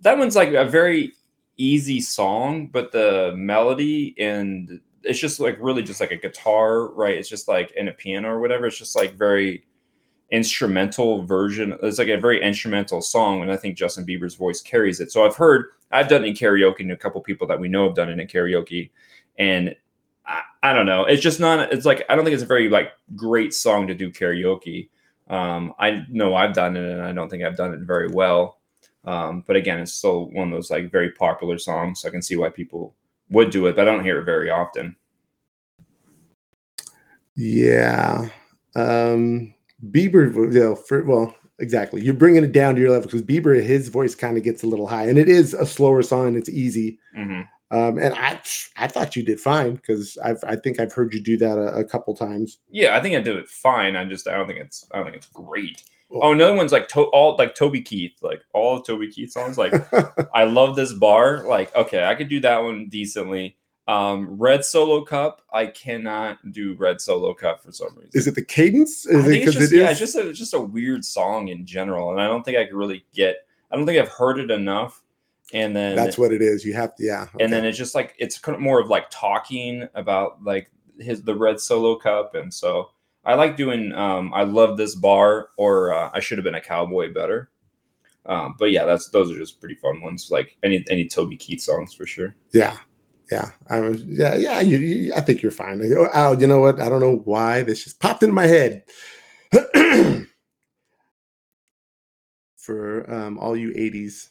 That 0.00 0.18
one's 0.18 0.36
like 0.36 0.52
a 0.52 0.66
very 0.66 1.14
easy 1.56 2.02
song, 2.02 2.66
but 2.66 2.92
the 2.92 3.32
melody 3.34 4.14
and 4.18 4.80
it's 5.02 5.18
just 5.18 5.40
like 5.40 5.56
really 5.58 5.82
just 5.82 6.00
like 6.00 6.10
a 6.10 6.16
guitar, 6.16 6.88
right? 6.92 7.16
It's 7.16 7.30
just 7.30 7.48
like 7.48 7.72
in 7.76 7.88
a 7.88 7.92
piano 7.92 8.28
or 8.28 8.40
whatever. 8.40 8.66
It's 8.66 8.78
just 8.78 8.94
like 8.94 9.14
very 9.14 9.64
instrumental 10.30 11.24
version. 11.24 11.76
It's 11.82 11.98
like 11.98 12.08
a 12.08 12.16
very 12.16 12.42
instrumental 12.42 13.00
song, 13.00 13.42
and 13.42 13.50
I 13.50 13.56
think 13.56 13.76
Justin 13.76 14.06
Bieber's 14.06 14.34
voice 14.34 14.60
carries 14.60 15.00
it. 15.00 15.10
So 15.10 15.24
I've 15.24 15.36
heard 15.36 15.66
I've 15.90 16.08
done 16.08 16.24
it 16.24 16.28
in 16.28 16.34
karaoke, 16.34 16.80
and 16.80 16.92
a 16.92 16.96
couple 16.96 17.20
people 17.20 17.46
that 17.48 17.60
we 17.60 17.68
know 17.68 17.86
have 17.86 17.96
done 17.96 18.08
it 18.08 18.18
in 18.18 18.26
karaoke, 18.26 18.90
and 19.38 19.74
I, 20.26 20.42
I 20.62 20.72
don't 20.72 20.86
know. 20.86 21.04
It's 21.04 21.22
just 21.22 21.40
not. 21.40 21.72
It's 21.72 21.86
like 21.86 22.04
I 22.08 22.14
don't 22.14 22.24
think 22.24 22.34
it's 22.34 22.42
a 22.42 22.46
very 22.46 22.68
like 22.68 22.92
great 23.16 23.52
song 23.54 23.86
to 23.88 23.94
do 23.94 24.10
karaoke. 24.10 24.88
Um, 25.28 25.74
I 25.78 26.04
know 26.08 26.34
I've 26.34 26.54
done 26.54 26.76
it, 26.76 26.90
and 26.90 27.02
I 27.02 27.12
don't 27.12 27.28
think 27.28 27.42
I've 27.42 27.56
done 27.56 27.74
it 27.74 27.80
very 27.80 28.08
well. 28.08 28.58
Um, 29.04 29.44
but 29.46 29.56
again, 29.56 29.78
it's 29.80 29.94
still 29.94 30.30
one 30.30 30.48
of 30.48 30.54
those 30.54 30.70
like 30.70 30.92
very 30.92 31.12
popular 31.12 31.58
songs. 31.58 32.00
So 32.00 32.08
I 32.08 32.10
can 32.10 32.22
see 32.22 32.36
why 32.36 32.50
people 32.50 32.94
would 33.30 33.50
do 33.50 33.66
it, 33.66 33.76
but 33.76 33.88
I 33.88 33.90
don't 33.92 34.04
hear 34.04 34.20
it 34.20 34.24
very 34.24 34.50
often. 34.50 34.96
Yeah. 37.36 38.28
Um 38.74 39.54
Bieber, 39.90 40.34
you 40.52 40.60
know, 40.60 40.74
for 40.76 41.02
well, 41.04 41.34
exactly. 41.58 42.02
You're 42.02 42.14
bringing 42.14 42.44
it 42.44 42.52
down 42.52 42.74
to 42.74 42.80
your 42.80 42.90
level 42.90 43.06
because 43.06 43.22
Bieber, 43.22 43.62
his 43.62 43.88
voice 43.88 44.14
kind 44.14 44.36
of 44.36 44.44
gets 44.44 44.62
a 44.62 44.66
little 44.66 44.86
high, 44.86 45.08
and 45.08 45.18
it 45.18 45.28
is 45.28 45.54
a 45.54 45.64
slower 45.66 46.02
song. 46.02 46.28
And 46.28 46.36
it's 46.36 46.48
easy. 46.48 46.98
Mhm. 47.16 47.46
Um, 47.72 47.98
and 47.98 48.12
I, 48.14 48.40
I 48.76 48.88
thought 48.88 49.14
you 49.14 49.22
did 49.22 49.38
fine 49.40 49.76
because 49.76 50.18
I've, 50.24 50.42
I 50.44 50.56
think 50.56 50.80
I've 50.80 50.92
heard 50.92 51.14
you 51.14 51.20
do 51.20 51.36
that 51.36 51.56
a, 51.56 51.72
a 51.76 51.84
couple 51.84 52.16
times. 52.16 52.58
Yeah, 52.68 52.96
I 52.96 53.00
think 53.00 53.14
I 53.16 53.20
did 53.20 53.36
it 53.36 53.48
fine. 53.48 53.94
I 53.94 54.04
just 54.04 54.26
I 54.26 54.32
don't 54.36 54.48
think 54.48 54.58
it's 54.58 54.86
I 54.92 54.96
don't 54.96 55.04
think 55.06 55.16
it's 55.16 55.28
great. 55.28 55.82
Well- 56.08 56.20
Oh, 56.24 56.32
another 56.32 56.56
one's 56.56 56.72
like 56.72 56.88
to- 56.88 57.04
all 57.12 57.36
like 57.36 57.54
Toby 57.54 57.80
Keith, 57.80 58.14
like 58.20 58.42
all 58.52 58.78
of 58.78 58.84
Toby 58.84 59.06
Keith 59.12 59.30
songs. 59.30 59.56
Like 59.56 59.72
I 60.34 60.42
love 60.42 60.74
this 60.74 60.92
bar. 60.92 61.44
Like 61.46 61.72
okay, 61.76 62.04
I 62.04 62.16
could 62.16 62.28
do 62.28 62.40
that 62.40 62.58
one 62.64 62.88
decently. 62.88 63.56
Um, 63.90 64.38
Red 64.38 64.64
Solo 64.64 65.04
Cup, 65.04 65.42
I 65.52 65.66
cannot 65.66 66.52
do 66.52 66.74
Red 66.74 67.00
Solo 67.00 67.34
Cup 67.34 67.62
for 67.62 67.72
some 67.72 67.94
reason. 67.96 68.10
is 68.14 68.26
it 68.26 68.34
the 68.34 68.44
cadence? 68.44 69.06
Is 69.06 69.26
it 69.26 69.34
it's 69.34 69.38
because 69.38 69.54
just 69.54 69.72
it 69.72 69.76
is? 69.76 69.82
yeah, 69.82 69.90
it's 69.90 69.98
just 69.98 70.14
a 70.16 70.32
just 70.32 70.54
a 70.54 70.60
weird 70.60 71.04
song 71.04 71.48
in 71.48 71.66
general, 71.66 72.12
and 72.12 72.20
I 72.20 72.26
don't 72.26 72.44
think 72.44 72.56
I 72.56 72.64
could 72.66 72.76
really 72.76 73.04
get. 73.12 73.36
I 73.70 73.76
don't 73.76 73.86
think 73.86 74.00
I've 74.00 74.08
heard 74.08 74.38
it 74.38 74.50
enough, 74.50 75.02
and 75.52 75.74
then 75.74 75.96
that's 75.96 76.18
what 76.18 76.32
it 76.32 76.42
is. 76.42 76.64
You 76.64 76.74
have 76.74 76.94
to, 76.96 77.04
yeah. 77.04 77.26
and 77.38 77.52
then 77.52 77.64
it's 77.64 77.78
just 77.78 77.94
like 77.94 78.14
it's 78.18 78.38
kind 78.38 78.54
of 78.54 78.62
more 78.62 78.80
of 78.80 78.88
like 78.88 79.06
talking 79.10 79.88
about 79.94 80.42
like 80.44 80.70
his 81.00 81.22
the 81.22 81.34
red 81.34 81.60
solo 81.60 81.96
cup 81.96 82.34
and 82.34 82.52
so 82.52 82.90
i 83.24 83.34
like 83.34 83.56
doing 83.56 83.92
um 83.92 84.32
i 84.34 84.42
love 84.42 84.76
this 84.76 84.94
bar 84.94 85.50
or 85.56 85.92
uh, 85.92 86.10
i 86.12 86.20
should 86.20 86.38
have 86.38 86.44
been 86.44 86.54
a 86.54 86.60
cowboy 86.60 87.12
better 87.12 87.50
um 88.26 88.54
but 88.58 88.70
yeah 88.70 88.84
that's 88.84 89.08
those 89.08 89.30
are 89.30 89.38
just 89.38 89.60
pretty 89.60 89.74
fun 89.74 90.00
ones 90.00 90.30
like 90.30 90.56
any 90.62 90.84
any 90.90 91.08
toby 91.08 91.36
keith 91.36 91.60
songs 91.60 91.94
for 91.94 92.06
sure 92.06 92.36
Yeah, 92.52 92.76
yeah, 93.30 93.50
I 93.68 93.80
was, 93.80 94.02
yeah, 94.04 94.34
yeah. 94.34 94.60
You, 94.60 94.78
you, 94.78 95.14
I 95.14 95.20
think 95.20 95.42
you're 95.42 95.52
fine. 95.52 95.80
Like, 95.80 96.10
oh, 96.14 96.36
you 96.38 96.46
know 96.46 96.60
what? 96.60 96.80
I 96.80 96.88
don't 96.88 97.00
know 97.00 97.22
why 97.24 97.62
this 97.62 97.84
just 97.84 98.00
popped 98.00 98.22
in 98.22 98.32
my 98.32 98.46
head. 98.46 98.84
For 102.56 103.10
um, 103.12 103.38
all 103.38 103.56
you 103.56 103.70
'80s 103.72 104.28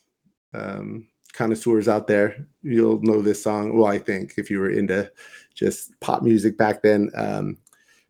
um, 0.54 1.08
connoisseurs 1.34 1.88
out 1.88 2.08
there, 2.08 2.48
you'll 2.62 3.02
know 3.02 3.22
this 3.22 3.44
song. 3.44 3.78
Well, 3.78 3.88
I 3.88 3.98
think 4.00 4.34
if 4.38 4.50
you 4.52 4.60
were 4.60 4.70
into 4.70 5.12
just 5.56 5.98
pop 6.00 6.22
music 6.22 6.58
back 6.58 6.82
then, 6.82 7.10
um, 7.16 7.58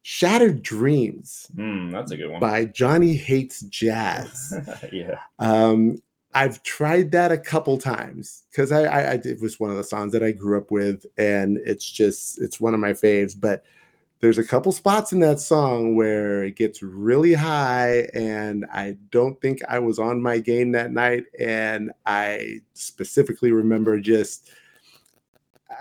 "Shattered 0.01 0.61
Dreams" 0.61 1.47
Hmm, 1.55 1.91
that's 1.91 2.11
a 2.11 2.17
good 2.17 2.29
one 2.31 2.39
by 2.39 2.65
Johnny 2.65 3.15
Hates 3.15 3.61
Jazz. 3.61 4.53
yeah 4.91 5.19
Um, 5.39 6.01
I've 6.33 6.61
tried 6.63 7.11
that 7.11 7.31
a 7.31 7.37
couple 7.37 7.77
times 7.77 8.43
because 8.51 8.71
I, 8.71 8.83
I, 8.83 8.99
I 9.01 9.13
it 9.23 9.41
was 9.41 9.59
one 9.59 9.71
of 9.71 9.77
the 9.77 9.83
songs 9.83 10.11
that 10.13 10.23
I 10.23 10.31
grew 10.31 10.57
up 10.57 10.71
with, 10.71 11.05
and 11.17 11.57
it's 11.65 11.89
just 11.89 12.39
it's 12.41 12.59
one 12.59 12.73
of 12.73 12.79
my 12.79 12.93
faves. 12.93 13.39
But 13.39 13.63
there's 14.19 14.37
a 14.37 14.43
couple 14.43 14.71
spots 14.71 15.11
in 15.11 15.21
that 15.21 15.39
song 15.39 15.95
where 15.95 16.43
it 16.43 16.55
gets 16.55 16.83
really 16.83 17.33
high, 17.33 18.09
and 18.13 18.65
I 18.71 18.97
don't 19.09 19.41
think 19.41 19.59
I 19.67 19.79
was 19.79 19.97
on 19.97 20.21
my 20.21 20.37
game 20.39 20.71
that 20.73 20.91
night. 20.91 21.23
And 21.39 21.91
I 22.05 22.61
specifically 22.73 23.51
remember 23.51 23.99
just 23.99 24.51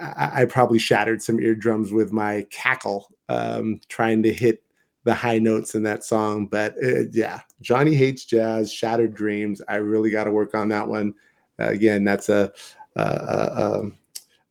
I, 0.00 0.42
I 0.42 0.44
probably 0.46 0.78
shattered 0.78 1.22
some 1.22 1.40
eardrums 1.40 1.92
with 1.92 2.12
my 2.12 2.46
cackle 2.50 3.08
um, 3.28 3.80
trying 3.88 4.22
to 4.22 4.32
hit 4.32 4.62
the 5.08 5.14
high 5.14 5.38
notes 5.38 5.74
in 5.74 5.82
that 5.84 6.04
song. 6.04 6.46
But 6.46 6.74
uh, 6.84 7.04
yeah, 7.12 7.40
Johnny 7.62 7.94
hates 7.94 8.26
jazz, 8.26 8.70
shattered 8.70 9.14
dreams. 9.14 9.62
I 9.66 9.76
really 9.76 10.10
got 10.10 10.24
to 10.24 10.30
work 10.30 10.54
on 10.54 10.68
that 10.68 10.86
one. 10.86 11.14
Uh, 11.58 11.68
again, 11.68 12.04
that's 12.04 12.28
a, 12.28 12.52
a 12.96 13.00
a 13.02 13.90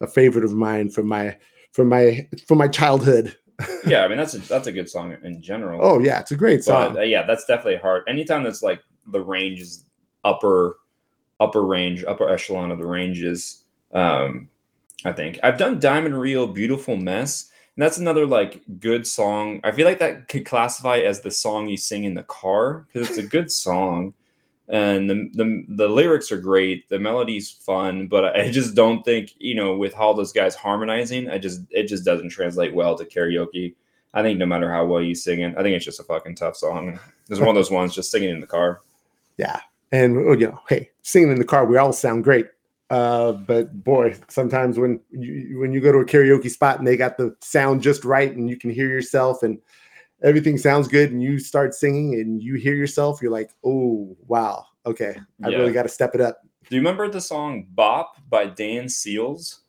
a 0.02 0.08
favorite 0.08 0.44
of 0.44 0.54
mine 0.54 0.90
from 0.90 1.08
my 1.08 1.38
from 1.74 1.90
my 1.90 2.28
from 2.48 2.58
my 2.58 2.68
childhood. 2.68 3.38
yeah 3.88 4.04
i 4.04 4.08
mean 4.08 4.20
that's 4.20 4.36
a 4.36 4.38
that's 4.40 4.68
a 4.68 4.72
good 4.72 4.88
song 4.88 5.18
in 5.24 5.42
general 5.42 5.80
Oh 5.82 5.98
yeah, 6.00 6.20
it's 6.20 6.30
a 6.30 6.36
great 6.36 6.58
but 6.58 6.90
song. 6.90 6.98
uh, 7.00 7.02
yeah 7.02 7.24
that's 7.26 7.44
definitely 7.46 7.78
hard 7.78 8.04
anytime 8.08 8.44
that's 8.44 8.62
like 8.62 8.82
the 9.08 9.20
range 9.20 9.60
is 9.62 9.84
upper 10.24 10.78
upper 11.40 11.64
range 11.66 12.04
upper 12.04 12.30
echelon 12.30 12.70
of 12.70 12.78
the 12.78 12.86
ranges 12.86 13.64
um 13.94 14.48
i 15.06 15.12
think 15.12 15.40
i've 15.42 15.58
done 15.58 15.80
diamond 15.80 16.20
rio 16.20 16.46
beautiful 16.46 16.98
mess 16.98 17.50
and 17.78 17.84
that's 17.84 17.98
another 17.98 18.26
like 18.26 18.62
good 18.80 19.08
song 19.08 19.62
i 19.64 19.72
feel 19.72 19.86
like 19.86 20.00
that 20.00 20.28
could 20.28 20.46
classify 20.46 20.98
as 20.98 21.22
the 21.22 21.32
song 21.32 21.70
you 21.70 21.78
sing 21.78 22.04
in 22.04 22.14
the 22.14 22.24
car 22.24 22.86
because 22.92 23.10
it's 23.10 23.20
a 23.20 23.24
good 23.38 23.52
song 23.52 24.14
and 24.68 25.10
the, 25.10 25.30
the 25.34 25.66
the 25.70 25.88
lyrics 25.88 26.32
are 26.32 26.42
great 26.42 26.90
the 26.90 27.00
melody's 27.00 27.52
fun 27.52 28.08
but 28.08 28.36
i 28.36 28.52
just 28.52 28.76
don't 28.76 29.06
think 29.06 29.34
you 29.38 29.56
know 29.56 29.78
with 29.78 29.96
all 29.96 30.14
those 30.14 30.34
guys 30.34 30.56
harmonizing 30.56 31.30
i 31.30 31.38
just 31.38 31.62
it 31.70 31.88
just 31.88 32.04
doesn't 32.04 32.30
translate 32.30 32.74
well 32.74 32.98
to 32.98 33.06
karaoke 33.06 33.74
I 34.14 34.24
think 34.24 34.40
no 34.40 34.48
matter 34.48 34.72
how 34.72 34.84
well 34.84 35.02
you 35.02 35.14
sing 35.14 35.42
it, 35.42 35.56
I 35.58 35.62
think 35.62 35.76
it's 35.76 35.86
just 35.86 36.00
a 36.00 36.04
fucking 36.04 36.36
tough 36.36 36.56
song. 36.56 37.00
It's 37.30 37.42
one 37.42 37.50
of 37.50 37.56
those 37.56 37.70
ones 37.70 37.94
just 37.94 38.10
singing 38.10 38.30
in 38.30 38.40
the 38.40 38.48
car. 38.48 38.80
Yeah, 39.36 39.60
and 39.92 40.16
you 40.40 40.48
know, 40.48 40.62
hey, 40.70 40.92
singing 41.02 41.30
in 41.30 41.40
the 41.40 41.44
car, 41.44 41.66
we 41.66 41.76
all 41.76 41.92
sound 41.92 42.24
great. 42.24 42.48
Uh, 42.90 43.34
but 43.34 43.84
boy, 43.84 44.16
sometimes 44.30 44.80
when 44.80 45.00
you 45.12 45.60
when 45.60 45.74
you 45.74 45.82
go 45.82 45.92
to 45.92 45.98
a 46.00 46.06
karaoke 46.06 46.50
spot 46.50 46.80
and 46.80 46.88
they 46.88 46.96
got 46.96 47.18
the 47.18 47.36
sound 47.42 47.82
just 47.82 48.06
right 48.06 48.34
and 48.36 48.50
you 48.50 48.56
can 48.58 48.70
hear 48.70 48.88
yourself 48.88 49.44
and 49.44 49.60
everything 50.24 50.58
sounds 50.58 50.88
good 50.88 51.12
and 51.12 51.22
you 51.22 51.38
start 51.38 51.74
singing 51.74 52.14
and 52.16 52.42
you 52.42 52.56
hear 52.56 52.76
yourself, 52.76 53.22
you're 53.22 53.32
like, 53.32 53.52
oh 53.66 54.16
wow, 54.28 54.66
okay, 54.86 55.18
I 55.44 55.50
Yeah. 55.50 55.58
really 55.58 55.74
got 55.74 55.84
to 55.84 55.90
step 55.90 56.16
it 56.16 56.22
up. 56.22 56.40
Do 56.70 56.76
you 56.76 56.82
remember 56.82 57.10
the 57.10 57.20
song 57.22 57.68
"Bop" 57.72 58.16
by 58.30 58.46
Dan 58.48 58.88
Seals? 58.90 59.62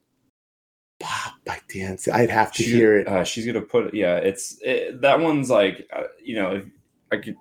Pop 1.01 1.35
by 1.45 1.59
dance. 1.73 2.07
I'd 2.09 2.31
have 2.31 2.53
to 2.53 2.63
She- 2.63 2.71
hear 2.73 2.99
it. 2.99 3.09
Uh, 3.09 3.25
she's 3.25 3.47
gonna 3.47 3.61
put 3.63 3.87
it. 3.89 3.95
Yeah, 3.95 4.17
it's 4.17 4.59
it, 4.63 5.01
that 5.01 5.19
one's 5.21 5.51
like 5.51 5.89
uh, 5.93 6.05
you 6.23 6.37
know 6.37 6.57
if 6.57 6.65
I 7.13 7.17
could. 7.17 7.37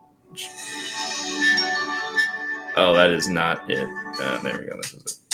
Oh, 2.76 2.94
that 2.94 3.10
is 3.12 3.28
not 3.28 3.70
it. 3.70 3.88
Uh, 4.22 4.38
there 4.42 4.60
we 4.60 4.66
go. 4.68 4.78
This 4.82 4.94
is 4.94 5.02
it. 5.06 5.27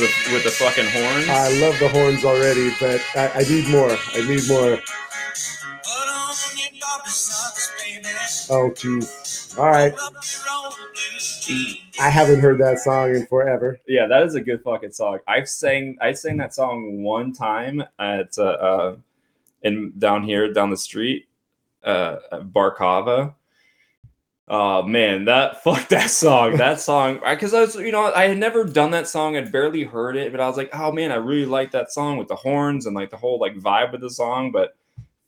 With, 0.00 0.32
with 0.32 0.44
the 0.44 0.50
fucking 0.50 0.86
horns. 0.86 1.28
I 1.28 1.48
love 1.60 1.78
the 1.78 1.88
horns 1.88 2.24
already, 2.24 2.70
but 2.80 3.00
I, 3.14 3.40
I 3.40 3.42
need 3.44 3.68
more. 3.68 3.96
I 4.12 4.26
need 4.26 4.48
more. 4.48 4.80
Oh, 8.50 8.72
geez. 8.76 9.54
All 9.56 9.66
right. 9.66 9.94
I 12.00 12.08
haven't 12.08 12.40
heard 12.40 12.58
that 12.60 12.78
song 12.80 13.14
in 13.14 13.26
forever. 13.26 13.78
Yeah, 13.86 14.06
that 14.06 14.24
is 14.24 14.34
a 14.34 14.40
good 14.40 14.62
fucking 14.62 14.92
song. 14.92 15.18
I've 15.28 15.48
sang 15.48 15.96
I 16.00 16.12
sang 16.12 16.38
that 16.38 16.54
song 16.54 17.02
one 17.02 17.32
time 17.32 17.82
at 17.98 18.36
uh, 18.38 18.42
uh 18.42 18.96
in 19.62 19.92
down 19.98 20.24
here 20.24 20.52
down 20.52 20.70
the 20.70 20.76
street 20.76 21.26
uh 21.84 22.16
at 22.32 22.42
Barkava. 22.52 23.34
Oh 24.46 24.82
man, 24.82 25.24
that 25.24 25.62
fuck 25.64 25.88
that 25.88 26.10
song. 26.10 26.56
That 26.56 26.80
song 26.80 27.20
because 27.28 27.54
I 27.54 27.60
was 27.60 27.76
you 27.76 27.92
know 27.92 28.12
I 28.14 28.28
had 28.28 28.38
never 28.38 28.64
done 28.64 28.90
that 28.90 29.08
song. 29.08 29.36
I'd 29.36 29.50
barely 29.52 29.84
heard 29.84 30.16
it, 30.16 30.32
but 30.32 30.40
I 30.40 30.48
was 30.48 30.56
like, 30.56 30.70
oh 30.74 30.92
man, 30.92 31.12
I 31.12 31.16
really 31.16 31.46
like 31.46 31.70
that 31.72 31.92
song 31.92 32.18
with 32.18 32.28
the 32.28 32.36
horns 32.36 32.86
and 32.86 32.94
like 32.94 33.10
the 33.10 33.16
whole 33.16 33.38
like 33.40 33.56
vibe 33.56 33.94
of 33.94 34.00
the 34.00 34.10
song. 34.10 34.52
But 34.52 34.76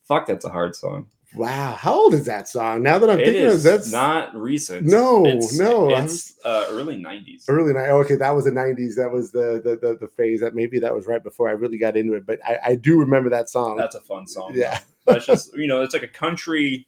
fuck, 0.07 0.27
that's 0.27 0.45
a 0.45 0.51
hard 0.51 0.77
song. 0.77 1.07
Wow. 1.35 1.75
How 1.79 1.93
old 1.93 2.15
is 2.15 2.25
that 2.27 2.49
song? 2.49 2.83
Now 2.83 2.99
that 2.99 3.11
I'm 3.11 3.19
It 3.21 3.25
thinking 3.27 3.47
of 3.47 3.63
that's 3.63 3.91
not 3.93 4.35
recent. 4.35 4.87
No, 4.87 5.27
It's- 5.27 5.59
no, 5.59 5.91
it's 5.95 6.35
uh, 6.45 6.67
early 6.71 6.97
'90s. 6.97 7.45
early 7.49 7.75
night. 7.75 7.91
Okay, 7.91 8.15
that 8.17 8.31
was 8.31 8.45
the 8.45 8.53
90s. 8.53 8.95
That 8.97 9.11
was 9.11 9.33
the 9.33 9.61
the 9.63 9.77
the, 9.77 9.99
the 9.99 10.09
phase 10.09 10.41
that 10.41 10.55
maybe 10.55 10.79
that 10.79 10.95
was 10.95 11.07
right 11.07 11.23
before 11.23 11.49
I 11.49 11.53
really 11.53 11.77
got 11.79 11.97
into 11.97 12.15
it. 12.15 12.25
But 12.27 12.39
I, 12.47 12.59
I 12.65 12.75
do 12.77 12.99
remember 12.99 13.29
that 13.31 13.51
song. 13.51 13.77
That's 13.77 13.97
a 13.97 14.01
fun 14.01 14.27
song. 14.27 14.53
Yeah. 14.55 14.79
That's 15.05 15.27
just 15.27 15.55
you 15.57 15.67
know, 15.67 15.83
it's 15.83 15.93
like 15.95 16.03
a 16.05 16.09
country. 16.09 16.87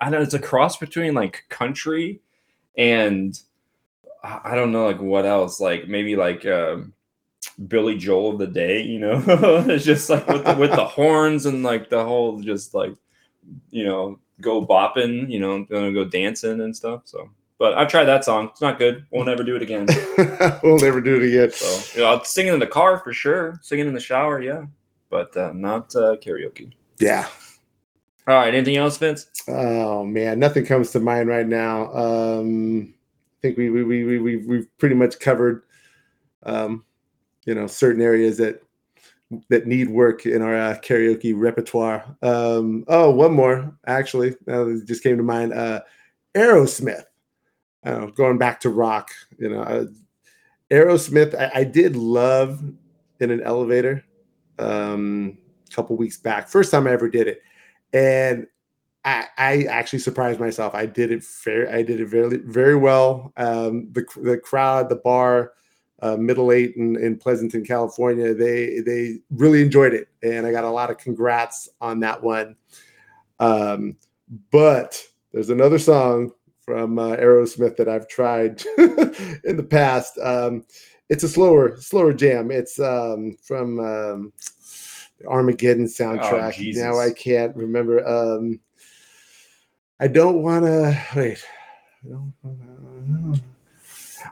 I 0.00 0.06
don't 0.06 0.12
know. 0.12 0.22
It's 0.22 0.34
a 0.34 0.38
cross 0.38 0.76
between 0.76 1.14
like 1.14 1.44
country 1.48 2.20
and 2.76 3.38
I 4.22 4.54
don't 4.54 4.72
know, 4.72 4.86
like 4.86 5.00
what 5.00 5.24
else? 5.24 5.60
Like 5.60 5.88
maybe 5.88 6.16
like 6.16 6.44
um, 6.46 6.92
Billy 7.68 7.96
Joel 7.96 8.32
of 8.32 8.38
the 8.38 8.46
day, 8.46 8.82
you 8.82 8.98
know? 8.98 9.22
it's 9.26 9.84
just 9.84 10.10
like 10.10 10.26
with 10.26 10.44
the, 10.44 10.54
with 10.54 10.70
the 10.70 10.84
horns 10.84 11.46
and 11.46 11.62
like 11.62 11.88
the 11.88 12.04
whole 12.04 12.40
just 12.40 12.74
like 12.74 12.94
you 13.70 13.84
know 13.84 14.18
go 14.40 14.64
bopping, 14.64 15.30
you 15.30 15.40
know, 15.40 15.64
gonna 15.64 15.92
go 15.92 16.04
dancing 16.04 16.60
and 16.60 16.74
stuff. 16.74 17.02
So, 17.04 17.30
but 17.58 17.74
I've 17.74 17.88
tried 17.88 18.04
that 18.04 18.24
song. 18.24 18.48
It's 18.50 18.60
not 18.60 18.78
good. 18.78 19.04
We'll 19.10 19.24
never 19.24 19.42
do 19.42 19.56
it 19.56 19.62
again. 19.62 19.86
we'll 20.62 20.78
never 20.78 21.00
do 21.00 21.16
it 21.16 21.28
again. 21.28 21.50
So, 21.52 21.98
you 21.98 22.04
know, 22.04 22.10
I'll 22.10 22.24
sing 22.24 22.46
it 22.46 22.54
in 22.54 22.60
the 22.60 22.66
car 22.66 22.98
for 22.98 23.12
sure. 23.12 23.58
Singing 23.62 23.88
in 23.88 23.94
the 23.94 24.00
shower, 24.00 24.42
yeah, 24.42 24.64
but 25.08 25.36
uh, 25.36 25.52
not 25.54 25.94
uh, 25.94 26.16
karaoke. 26.16 26.72
Yeah. 26.98 27.28
All 28.26 28.36
right. 28.36 28.54
Anything 28.54 28.76
else, 28.76 28.98
Vince? 28.98 29.26
Oh 29.48 30.04
man, 30.04 30.38
nothing 30.38 30.64
comes 30.64 30.90
to 30.92 31.00
mind 31.00 31.28
right 31.28 31.46
now. 31.46 31.92
Um, 31.94 32.94
I 33.38 33.40
think 33.42 33.56
we 33.56 33.70
we 33.70 33.82
we 33.82 34.18
we 34.18 34.36
we've, 34.36 34.78
pretty 34.78 34.94
much 34.94 35.18
covered, 35.18 35.62
um, 36.44 36.84
you 37.46 37.54
know, 37.54 37.66
certain 37.66 38.02
areas 38.02 38.36
that 38.38 38.62
that 39.48 39.66
need 39.66 39.88
work 39.88 40.26
in 40.26 40.42
our 40.42 40.56
uh, 40.56 40.76
karaoke 40.82 41.32
repertoire. 41.36 42.04
Um, 42.22 42.84
oh, 42.88 43.10
one 43.10 43.32
more 43.32 43.72
actually, 43.86 44.34
uh, 44.48 44.66
just 44.84 45.02
came 45.02 45.16
to 45.16 45.22
mind. 45.22 45.52
Uh, 45.52 45.80
Aerosmith. 46.34 47.04
Going 48.14 48.36
back 48.36 48.60
to 48.60 48.68
rock, 48.68 49.10
you 49.38 49.48
know, 49.48 49.62
uh, 49.62 49.86
Aerosmith. 50.70 51.34
I, 51.34 51.60
I 51.60 51.64
did 51.64 51.96
love 51.96 52.62
in 53.20 53.30
an 53.30 53.42
elevator 53.42 54.04
um, 54.58 55.38
a 55.70 55.74
couple 55.74 55.96
weeks 55.96 56.18
back. 56.18 56.48
First 56.48 56.70
time 56.70 56.86
I 56.86 56.90
ever 56.92 57.08
did 57.08 57.26
it, 57.26 57.42
and 57.92 58.46
I, 59.04 59.26
I 59.38 59.62
actually 59.64 60.00
surprised 60.00 60.40
myself. 60.40 60.74
I 60.74 60.86
did 60.86 61.10
it 61.10 61.24
fair. 61.24 61.72
I 61.72 61.82
did 61.82 62.00
it 62.00 62.08
very 62.08 62.36
very 62.38 62.76
well. 62.76 63.32
Um, 63.36 63.88
the 63.92 64.04
the 64.22 64.38
crowd, 64.38 64.88
the 64.88 64.96
bar, 64.96 65.52
uh, 66.02 66.16
Middle 66.16 66.52
Eight 66.52 66.76
in, 66.76 66.96
in 66.96 67.16
Pleasanton, 67.16 67.64
California, 67.64 68.34
they 68.34 68.80
they 68.80 69.18
really 69.30 69.62
enjoyed 69.62 69.94
it, 69.94 70.08
and 70.22 70.46
I 70.46 70.52
got 70.52 70.64
a 70.64 70.70
lot 70.70 70.90
of 70.90 70.98
congrats 70.98 71.68
on 71.80 72.00
that 72.00 72.22
one. 72.22 72.56
Um, 73.38 73.96
but 74.50 75.02
there's 75.32 75.50
another 75.50 75.78
song 75.78 76.32
from 76.60 76.98
uh, 76.98 77.16
Aerosmith 77.16 77.76
that 77.76 77.88
I've 77.88 78.06
tried 78.06 78.62
in 78.78 79.56
the 79.56 79.66
past. 79.68 80.18
Um, 80.22 80.64
it's 81.08 81.24
a 81.24 81.28
slower 81.28 81.76
slower 81.80 82.12
jam. 82.12 82.50
It's 82.50 82.78
um, 82.78 83.36
from 83.42 83.80
um, 83.80 84.32
Armageddon 85.26 85.86
soundtrack. 85.86 86.54
Jesus. 86.54 86.82
now 86.82 86.98
I 86.98 87.10
can't 87.12 87.54
remember. 87.56 88.06
Um, 88.06 88.60
I 89.98 90.08
don't 90.08 90.42
want 90.42 90.64
to 90.64 90.98
wait. 91.16 91.44
I 92.04 92.08
don't 92.08 92.32
wanna- 92.42 93.40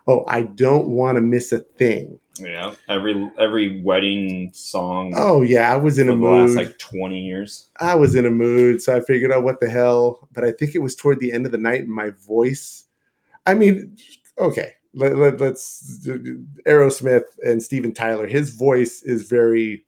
Oh, 0.07 0.25
I 0.29 0.43
don't 0.43 0.89
want 0.89 1.17
to 1.17 1.21
miss 1.23 1.53
a 1.53 1.61
thing. 1.61 2.19
Yeah. 2.39 2.75
Every 2.89 3.31
every 3.39 3.81
wedding 3.83 4.51
song 4.55 5.13
Oh 5.17 5.43
yeah, 5.43 5.73
I 5.73 5.77
was 5.77 5.99
in 5.99 6.09
a 6.09 6.15
the 6.17 6.23
last 6.23 6.49
mood. 6.51 6.57
like 6.57 6.79
twenty 6.79 7.21
years. 7.21 7.69
I 7.81 7.95
was 7.95 8.15
in 8.15 8.25
a 8.27 8.31
mood, 8.31 8.81
so 8.83 8.97
I 8.97 9.01
figured 9.01 9.33
out 9.33 9.43
what 9.43 9.61
the 9.61 9.69
hell. 9.69 10.29
But 10.33 10.45
I 10.45 10.53
think 10.53 10.75
it 10.75 10.79
was 10.79 10.95
toward 10.95 11.21
the 11.21 11.33
end 11.33 11.47
of 11.47 11.53
the 11.53 11.59
night, 11.59 11.81
and 11.81 11.89
my 11.91 12.11
voice. 12.27 12.85
I 13.47 13.55
mean, 13.55 13.97
okay, 14.39 14.75
let, 14.95 15.17
let, 15.17 15.41
let's 15.41 16.07
Aerosmith 16.67 17.25
and 17.45 17.63
Steven 17.63 17.93
Tyler. 17.93 18.27
His 18.27 18.51
voice 18.51 19.03
is 19.03 19.29
very 19.29 19.85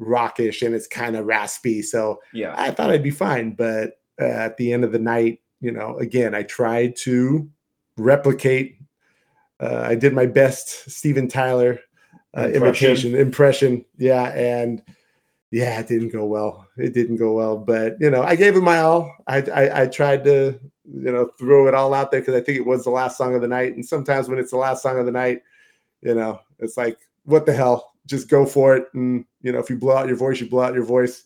rockish 0.00 0.62
and 0.62 0.74
it's 0.74 0.88
kind 0.88 1.14
of 1.14 1.26
raspy, 1.26 1.82
so 1.82 2.20
Yeah. 2.32 2.54
I 2.56 2.72
thought 2.72 2.90
I'd 2.90 3.02
be 3.02 3.10
fine. 3.10 3.52
But 3.52 4.00
uh, 4.20 4.24
at 4.24 4.56
the 4.56 4.72
end 4.72 4.82
of 4.82 4.90
the 4.92 4.98
night, 4.98 5.40
you 5.60 5.70
know, 5.70 5.96
again, 5.98 6.34
I 6.34 6.42
tried 6.42 6.96
to 7.04 7.48
replicate. 7.96 8.78
Uh, 9.60 9.82
I 9.84 9.94
did 9.94 10.14
my 10.14 10.26
best 10.26 10.90
Steven 10.90 11.28
Tyler 11.28 11.78
uh, 12.36 12.48
Impression. 12.48 12.62
imitation 12.62 13.14
impression. 13.16 13.84
Yeah, 13.98 14.24
and 14.30 14.82
yeah, 15.50 15.78
it 15.80 15.88
didn't 15.88 16.10
go 16.12 16.24
well. 16.24 16.66
It 16.76 16.94
didn't 16.94 17.16
go 17.16 17.32
well, 17.32 17.56
but 17.58 17.96
you 18.00 18.10
know, 18.10 18.22
I 18.22 18.36
gave 18.36 18.56
it 18.56 18.62
my 18.62 18.78
all. 18.78 19.14
I 19.26 19.38
I, 19.42 19.82
I 19.82 19.86
tried 19.86 20.24
to 20.24 20.58
you 20.92 21.12
know 21.12 21.30
throw 21.38 21.68
it 21.68 21.74
all 21.74 21.92
out 21.92 22.10
there 22.10 22.20
because 22.20 22.34
I 22.34 22.40
think 22.40 22.56
it 22.58 22.66
was 22.66 22.84
the 22.84 22.90
last 22.90 23.18
song 23.18 23.34
of 23.34 23.42
the 23.42 23.48
night. 23.48 23.74
And 23.74 23.84
sometimes 23.84 24.28
when 24.28 24.38
it's 24.38 24.52
the 24.52 24.56
last 24.56 24.82
song 24.82 24.98
of 24.98 25.06
the 25.06 25.12
night, 25.12 25.42
you 26.02 26.14
know, 26.14 26.40
it's 26.58 26.76
like 26.76 26.98
what 27.24 27.44
the 27.46 27.52
hell, 27.52 27.89
just 28.06 28.28
go 28.28 28.46
for 28.46 28.76
it. 28.76 28.88
And 28.94 29.24
you 29.42 29.52
know, 29.52 29.58
if 29.58 29.70
you 29.70 29.76
blow 29.76 29.96
out 29.96 30.08
your 30.08 30.16
voice, 30.16 30.40
you 30.40 30.48
blow 30.48 30.62
out 30.62 30.74
your 30.74 30.84
voice. 30.84 31.24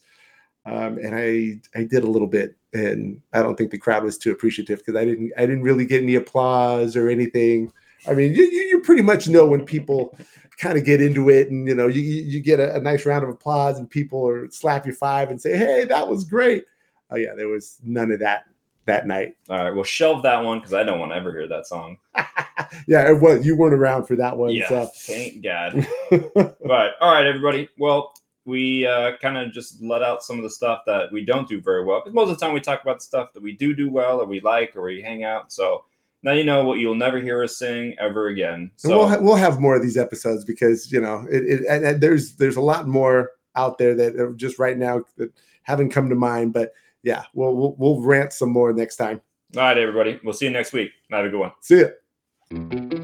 Um, 0.66 0.98
and 0.98 1.14
I 1.14 1.60
I 1.78 1.84
did 1.84 2.04
a 2.04 2.08
little 2.08 2.26
bit, 2.26 2.56
and 2.72 3.20
I 3.32 3.42
don't 3.42 3.56
think 3.56 3.70
the 3.70 3.78
crowd 3.78 4.02
was 4.02 4.16
too 4.16 4.32
appreciative 4.32 4.78
because 4.78 4.96
I 4.96 5.04
didn't 5.04 5.32
I 5.37 5.42
didn't 5.42 5.62
really 5.62 5.84
get 5.84 6.02
any 6.02 6.14
applause 6.14 6.96
or 6.96 7.08
anything. 7.08 7.72
I 8.08 8.14
mean, 8.14 8.34
you 8.34 8.44
you, 8.44 8.80
pretty 8.80 9.02
much 9.02 9.28
know 9.28 9.46
when 9.46 9.64
people 9.64 10.16
kind 10.58 10.76
of 10.76 10.84
get 10.84 11.02
into 11.02 11.30
it, 11.30 11.50
and 11.50 11.66
you 11.68 11.74
know 11.74 11.87
you 11.87 12.00
you 12.00 12.40
get 12.40 12.60
a, 12.60 12.76
a 12.76 12.80
nice 12.80 13.04
round 13.04 13.24
of 13.24 13.30
applause, 13.30 13.78
and 13.78 13.88
people 13.88 14.20
or 14.20 14.50
slap 14.50 14.87
you 14.87 14.92
five 14.92 15.30
and 15.30 15.40
say, 15.40 15.56
"Hey, 15.56 15.84
that 15.84 16.08
was 16.08 16.24
great." 16.24 16.64
Oh 17.10 17.16
yeah, 17.16 17.34
there 17.34 17.48
was 17.48 17.78
none 17.82 18.10
of 18.10 18.20
that 18.20 18.44
that 18.86 19.06
night. 19.06 19.36
All 19.48 19.58
right. 19.58 19.74
Well, 19.74 19.84
shelve 19.84 20.22
that 20.22 20.42
one 20.42 20.58
because 20.58 20.74
I 20.74 20.82
don't 20.82 20.98
want 20.98 21.12
to 21.12 21.16
ever 21.16 21.32
hear 21.32 21.48
that 21.48 21.66
song. 21.66 21.98
yeah, 22.86 23.08
it 23.08 23.20
was 23.20 23.44
you 23.44 23.56
weren't 23.56 23.74
around 23.74 24.06
for 24.06 24.16
that 24.16 24.36
one. 24.36 24.50
yeah. 24.50 24.68
So. 24.68 24.90
Thank 24.94 25.42
God. 25.42 25.86
but 26.10 26.94
all 27.00 27.12
right, 27.12 27.26
everybody. 27.26 27.68
Well, 27.78 28.12
we 28.44 28.86
uh, 28.86 29.12
kind 29.22 29.38
of 29.38 29.52
just 29.52 29.82
let 29.82 30.02
out 30.02 30.22
some 30.22 30.36
of 30.36 30.42
the 30.42 30.50
stuff 30.50 30.82
that 30.86 31.10
we 31.10 31.24
don't 31.24 31.48
do 31.48 31.60
very 31.60 31.84
well. 31.84 32.00
Because 32.00 32.14
most 32.14 32.30
of 32.30 32.38
the 32.38 32.44
time 32.44 32.54
we 32.54 32.60
talk 32.60 32.82
about 32.82 32.98
the 32.98 33.04
stuff 33.04 33.32
that 33.32 33.42
we 33.42 33.52
do 33.52 33.74
do 33.74 33.90
well, 33.90 34.20
or 34.20 34.26
we 34.26 34.40
like, 34.40 34.76
or 34.76 34.82
we 34.82 35.00
hang 35.00 35.24
out. 35.24 35.52
So 35.52 35.84
now 36.22 36.32
you 36.32 36.44
know 36.44 36.64
what 36.64 36.78
you'll 36.78 36.94
never 36.94 37.20
hear 37.20 37.42
us 37.42 37.58
sing 37.58 37.94
ever 37.98 38.28
again. 38.28 38.54
And 38.54 38.70
So 38.76 38.98
we'll 38.98 39.08
ha- 39.08 39.18
we'll 39.20 39.36
have 39.36 39.60
more 39.60 39.76
of 39.76 39.82
these 39.82 39.96
episodes 39.96 40.44
because 40.44 40.92
you 40.92 41.00
know 41.00 41.26
it, 41.30 41.44
it 41.44 41.66
and, 41.68 41.84
and 41.84 42.00
there's 42.00 42.34
there's 42.36 42.56
a 42.56 42.62
lot 42.62 42.86
more 42.86 43.30
out 43.56 43.78
there 43.78 43.94
that 43.94 44.34
just 44.36 44.58
right 44.58 44.76
now 44.76 45.02
that 45.16 45.32
haven't 45.62 45.90
come 45.90 46.08
to 46.08 46.14
mind. 46.14 46.52
But 46.52 46.72
yeah, 47.04 47.24
we'll 47.34 47.54
we'll, 47.54 47.74
we'll 47.78 48.00
rant 48.00 48.32
some 48.32 48.50
more 48.50 48.72
next 48.72 48.96
time. 48.96 49.20
all 49.54 49.62
right, 49.62 49.78
everybody. 49.78 50.18
We'll 50.24 50.34
see 50.34 50.46
you 50.46 50.50
next 50.50 50.72
week. 50.72 50.90
Have 51.10 51.26
a 51.26 51.28
good 51.28 51.38
one. 51.38 51.52
See 51.60 51.80
ya. 51.80 52.98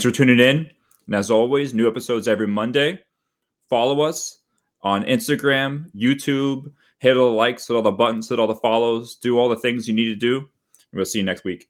Thanks 0.00 0.16
for 0.16 0.24
tuning 0.24 0.40
in. 0.40 0.70
And 1.08 1.14
as 1.14 1.30
always, 1.30 1.74
new 1.74 1.86
episodes 1.86 2.26
every 2.26 2.46
Monday. 2.46 3.00
Follow 3.68 4.00
us 4.00 4.38
on 4.80 5.04
Instagram, 5.04 5.90
YouTube, 5.94 6.72
hit 7.00 7.18
all 7.18 7.32
the 7.32 7.36
likes, 7.36 7.68
hit 7.68 7.74
all 7.74 7.82
the 7.82 7.92
buttons, 7.92 8.30
hit 8.30 8.38
all 8.38 8.46
the 8.46 8.54
follows, 8.54 9.16
do 9.16 9.38
all 9.38 9.50
the 9.50 9.56
things 9.56 9.86
you 9.86 9.92
need 9.92 10.06
to 10.06 10.16
do. 10.16 10.38
And 10.38 10.48
we'll 10.94 11.04
see 11.04 11.18
you 11.18 11.24
next 11.26 11.44
week. 11.44 11.68